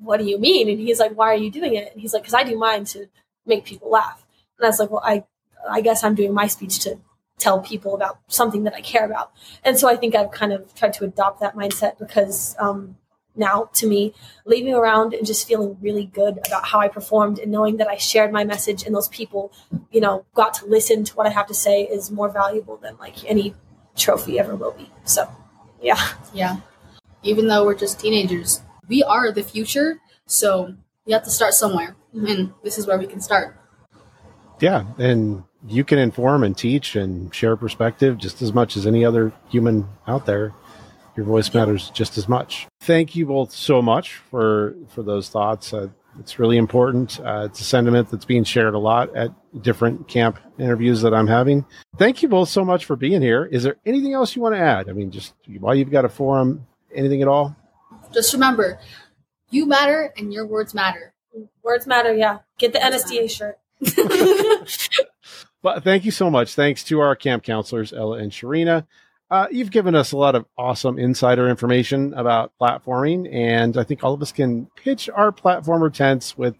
What 0.00 0.18
do 0.18 0.24
you 0.24 0.38
mean? 0.38 0.68
And 0.68 0.78
he's 0.78 1.00
like, 1.00 1.12
Why 1.12 1.28
are 1.28 1.36
you 1.36 1.50
doing 1.50 1.74
it? 1.74 1.92
And 1.92 2.00
he's 2.00 2.12
like, 2.12 2.22
Because 2.22 2.34
I 2.34 2.44
do 2.44 2.58
mine 2.58 2.84
to 2.86 3.06
make 3.46 3.64
people 3.64 3.90
laugh. 3.90 4.24
And 4.58 4.66
I 4.66 4.68
was 4.68 4.78
like, 4.78 4.90
Well, 4.90 5.02
I 5.04 5.24
I 5.68 5.80
guess 5.80 6.04
I'm 6.04 6.14
doing 6.14 6.34
my 6.34 6.46
speech 6.46 6.78
to 6.80 6.98
tell 7.38 7.60
people 7.60 7.94
about 7.94 8.18
something 8.28 8.64
that 8.64 8.74
I 8.74 8.80
care 8.80 9.04
about. 9.04 9.32
And 9.64 9.78
so 9.78 9.88
I 9.88 9.96
think 9.96 10.14
I've 10.14 10.30
kind 10.30 10.52
of 10.52 10.74
tried 10.74 10.92
to 10.94 11.04
adopt 11.04 11.40
that 11.40 11.56
mindset 11.56 11.98
because 11.98 12.54
um, 12.58 12.96
now 13.36 13.70
to 13.74 13.86
me, 13.86 14.14
leaving 14.44 14.74
around 14.74 15.14
and 15.14 15.26
just 15.26 15.46
feeling 15.46 15.76
really 15.80 16.06
good 16.06 16.38
about 16.46 16.66
how 16.66 16.80
I 16.80 16.88
performed 16.88 17.38
and 17.38 17.50
knowing 17.50 17.78
that 17.78 17.88
I 17.88 17.96
shared 17.96 18.32
my 18.32 18.44
message 18.44 18.84
and 18.84 18.94
those 18.94 19.08
people, 19.08 19.52
you 19.90 20.00
know, 20.00 20.24
got 20.34 20.54
to 20.54 20.66
listen 20.66 21.04
to 21.04 21.14
what 21.14 21.26
I 21.26 21.30
have 21.30 21.46
to 21.48 21.54
say 21.54 21.82
is 21.82 22.10
more 22.10 22.28
valuable 22.28 22.76
than 22.76 22.96
like 22.98 23.24
any 23.28 23.54
trophy 23.96 24.38
ever 24.38 24.54
will 24.54 24.72
be. 24.72 24.90
So, 25.04 25.28
yeah. 25.82 26.00
Yeah. 26.32 26.56
Even 27.22 27.48
though 27.48 27.64
we're 27.64 27.74
just 27.74 28.00
teenagers, 28.00 28.60
we 28.88 29.02
are 29.02 29.32
the 29.32 29.42
future. 29.42 30.00
So 30.26 30.74
we 31.06 31.12
have 31.12 31.24
to 31.24 31.30
start 31.30 31.54
somewhere. 31.54 31.96
Mm-hmm. 32.14 32.26
And 32.26 32.52
this 32.62 32.78
is 32.78 32.86
where 32.86 32.98
we 32.98 33.06
can 33.06 33.20
start. 33.20 33.56
Yeah, 34.60 34.84
and 34.98 35.42
you 35.66 35.84
can 35.84 35.98
inform 35.98 36.44
and 36.44 36.56
teach 36.56 36.94
and 36.94 37.34
share 37.34 37.56
perspective 37.56 38.18
just 38.18 38.40
as 38.40 38.52
much 38.52 38.76
as 38.76 38.86
any 38.86 39.04
other 39.04 39.32
human 39.48 39.88
out 40.06 40.26
there. 40.26 40.54
Your 41.16 41.26
voice 41.26 41.52
matters 41.52 41.90
just 41.90 42.18
as 42.18 42.28
much. 42.28 42.66
Thank 42.84 43.16
you 43.16 43.26
both 43.26 43.50
so 43.50 43.80
much 43.80 44.16
for 44.30 44.74
for 44.88 45.02
those 45.02 45.28
thoughts. 45.28 45.72
Uh, 45.72 45.88
it's 46.20 46.38
really 46.38 46.58
important. 46.58 47.18
Uh, 47.20 47.48
it's 47.50 47.60
a 47.60 47.64
sentiment 47.64 48.10
that's 48.10 48.24
being 48.24 48.44
shared 48.44 48.74
a 48.74 48.78
lot 48.78 49.14
at 49.16 49.30
different 49.62 50.06
camp 50.06 50.38
interviews 50.58 51.00
that 51.02 51.14
I'm 51.14 51.26
having. 51.26 51.64
Thank 51.98 52.22
you 52.22 52.28
both 52.28 52.48
so 52.48 52.64
much 52.64 52.84
for 52.84 52.94
being 52.94 53.22
here. 53.22 53.46
Is 53.46 53.62
there 53.62 53.76
anything 53.86 54.12
else 54.12 54.36
you 54.36 54.42
want 54.42 54.54
to 54.54 54.60
add? 54.60 54.88
I 54.88 54.92
mean, 54.92 55.10
just 55.10 55.34
while 55.58 55.74
you've 55.74 55.90
got 55.90 56.04
a 56.04 56.08
forum, 56.08 56.66
anything 56.94 57.22
at 57.22 57.28
all? 57.28 57.56
Just 58.12 58.32
remember, 58.32 58.78
you 59.50 59.66
matter 59.66 60.12
and 60.16 60.32
your 60.32 60.46
words 60.46 60.74
matter. 60.74 61.14
Words 61.62 61.86
matter, 61.86 62.14
yeah. 62.14 62.40
Get 62.58 62.72
the 62.74 62.80
Words 62.80 63.04
NSDA 63.04 63.22
matter. 63.22 63.56
shirt. 63.80 64.68
But 65.64 65.82
thank 65.82 66.04
you 66.04 66.10
so 66.10 66.28
much. 66.28 66.54
Thanks 66.54 66.84
to 66.84 67.00
our 67.00 67.16
camp 67.16 67.42
counselors, 67.42 67.94
Ella 67.94 68.18
and 68.18 68.30
Zcherina. 68.30 68.86
Uh, 69.34 69.48
you've 69.50 69.72
given 69.72 69.96
us 69.96 70.12
a 70.12 70.16
lot 70.16 70.36
of 70.36 70.46
awesome 70.56 70.96
insider 70.96 71.48
information 71.48 72.14
about 72.14 72.52
platforming, 72.62 73.28
and 73.34 73.76
I 73.76 73.82
think 73.82 74.04
all 74.04 74.14
of 74.14 74.22
us 74.22 74.30
can 74.30 74.66
pitch 74.76 75.10
our 75.12 75.32
platformer 75.32 75.92
tents 75.92 76.38
with 76.38 76.54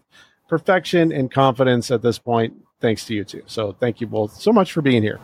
perfection 0.49 1.13
and 1.13 1.31
confidence 1.31 1.89
at 1.89 2.01
this 2.01 2.19
point, 2.19 2.53
thanks 2.81 3.05
to 3.05 3.13
you 3.13 3.23
two. 3.23 3.43
So 3.45 3.71
thank 3.79 4.01
you 4.01 4.07
both 4.07 4.33
so 4.33 4.51
much 4.51 4.73
for 4.73 4.81
being 4.81 5.03
here. 5.03 5.21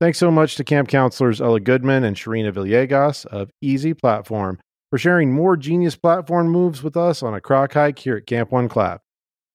Thanks 0.00 0.18
so 0.18 0.30
much 0.30 0.54
to 0.54 0.62
camp 0.62 0.88
counselors 0.88 1.40
Ella 1.40 1.58
Goodman 1.58 2.04
and 2.04 2.16
Zcherina 2.16 2.52
Villegas 2.52 3.26
of 3.26 3.50
E-Z 3.60 3.94
Platform 3.94 4.60
for 4.90 4.98
sharing 4.98 5.32
more 5.32 5.56
genius 5.56 5.96
platform 5.96 6.50
moves 6.50 6.84
with 6.84 6.96
us 6.96 7.20
on 7.20 7.34
a 7.34 7.40
croc 7.40 7.72
hike 7.72 7.98
here 7.98 8.18
at 8.18 8.28
Camp 8.28 8.52
One 8.52 8.68
Clap. 8.68 9.00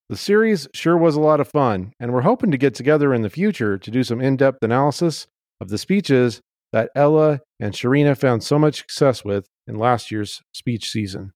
The 0.09 0.17
series 0.17 0.67
sure 0.73 0.97
was 0.97 1.15
a 1.15 1.21
lot 1.21 1.39
of 1.39 1.47
fun, 1.47 1.93
and 1.97 2.11
we're 2.11 2.21
hoping 2.23 2.51
to 2.51 2.57
get 2.57 2.75
together 2.75 3.13
in 3.13 3.21
the 3.21 3.29
future 3.29 3.77
to 3.77 3.89
do 3.89 4.03
some 4.03 4.19
in 4.19 4.35
depth 4.35 4.61
analysis 4.61 5.27
of 5.61 5.69
the 5.69 5.77
speeches 5.77 6.41
that 6.73 6.89
Ella 6.95 7.39
and 7.59 7.73
Zcherina 7.73 8.17
found 8.17 8.43
so 8.43 8.59
much 8.59 8.79
success 8.79 9.23
with 9.23 9.47
in 9.67 9.75
last 9.75 10.11
year's 10.11 10.41
speech 10.53 10.89
season. 10.89 11.33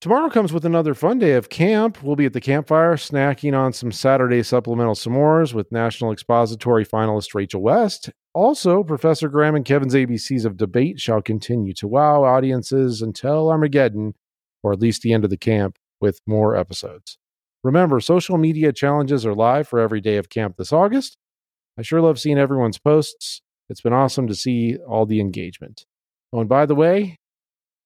Tomorrow 0.00 0.30
comes 0.30 0.52
with 0.52 0.64
another 0.64 0.94
fun 0.94 1.18
day 1.18 1.32
of 1.32 1.48
camp. 1.48 2.04
We'll 2.04 2.14
be 2.14 2.26
at 2.26 2.32
the 2.32 2.40
campfire 2.40 2.94
snacking 2.94 3.58
on 3.58 3.72
some 3.72 3.90
Saturday 3.90 4.44
supplemental 4.44 4.94
s'mores 4.94 5.52
with 5.52 5.72
National 5.72 6.12
Expository 6.12 6.86
finalist 6.86 7.34
Rachel 7.34 7.60
West. 7.60 8.08
Also, 8.32 8.84
Professor 8.84 9.28
Graham 9.28 9.56
and 9.56 9.64
Kevin's 9.64 9.94
ABCs 9.94 10.44
of 10.44 10.56
debate 10.56 11.00
shall 11.00 11.20
continue 11.20 11.74
to 11.74 11.88
wow 11.88 12.22
audiences 12.22 13.02
until 13.02 13.50
Armageddon, 13.50 14.14
or 14.62 14.72
at 14.72 14.78
least 14.78 15.02
the 15.02 15.12
end 15.12 15.24
of 15.24 15.30
the 15.30 15.36
camp, 15.36 15.76
with 16.00 16.20
more 16.28 16.54
episodes. 16.54 17.18
Remember, 17.64 17.98
social 17.98 18.38
media 18.38 18.72
challenges 18.72 19.26
are 19.26 19.34
live 19.34 19.66
for 19.66 19.80
every 19.80 20.00
day 20.00 20.16
of 20.16 20.28
camp 20.28 20.56
this 20.58 20.72
August. 20.72 21.16
I 21.78 21.82
sure 21.82 22.00
love 22.00 22.18
seeing 22.18 22.38
everyone's 22.38 22.78
posts. 22.78 23.40
It's 23.68 23.80
been 23.80 23.92
awesome 23.92 24.26
to 24.26 24.34
see 24.34 24.76
all 24.78 25.06
the 25.06 25.20
engagement. 25.20 25.86
Oh, 26.32 26.40
and 26.40 26.48
by 26.48 26.66
the 26.66 26.74
way, 26.74 27.18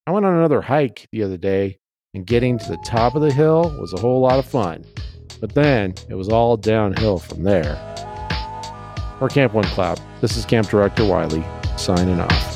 I 0.07 0.13
went 0.13 0.25
on 0.25 0.35
another 0.35 0.63
hike 0.63 1.09
the 1.13 1.23
other 1.23 1.37
day, 1.37 1.77
and 2.15 2.27
getting 2.27 2.59
to 2.59 2.69
the 2.71 2.83
top 2.87 3.15
of 3.15 3.21
the 3.21 3.33
hill 3.33 3.65
was 3.79 3.93
a 3.93 4.01
whole 4.01 4.23
lot 4.23 4.39
of 4.39 4.47
fun. 4.47 4.87
But 5.43 5.55
then 5.55 5.93
it 6.09 6.15
was 6.15 6.31
all 6.31 6.57
downhill 6.57 7.19
from 7.19 7.43
there. 7.43 7.75
For 9.19 9.29
Camp 9.29 9.53
One 9.53 9.65
Clap, 9.65 9.99
this 10.23 10.39
is 10.39 10.47
Camp 10.47 10.71
Director 10.71 11.05
Wiley 11.05 11.45
signing 11.77 12.19
off. 12.19 12.52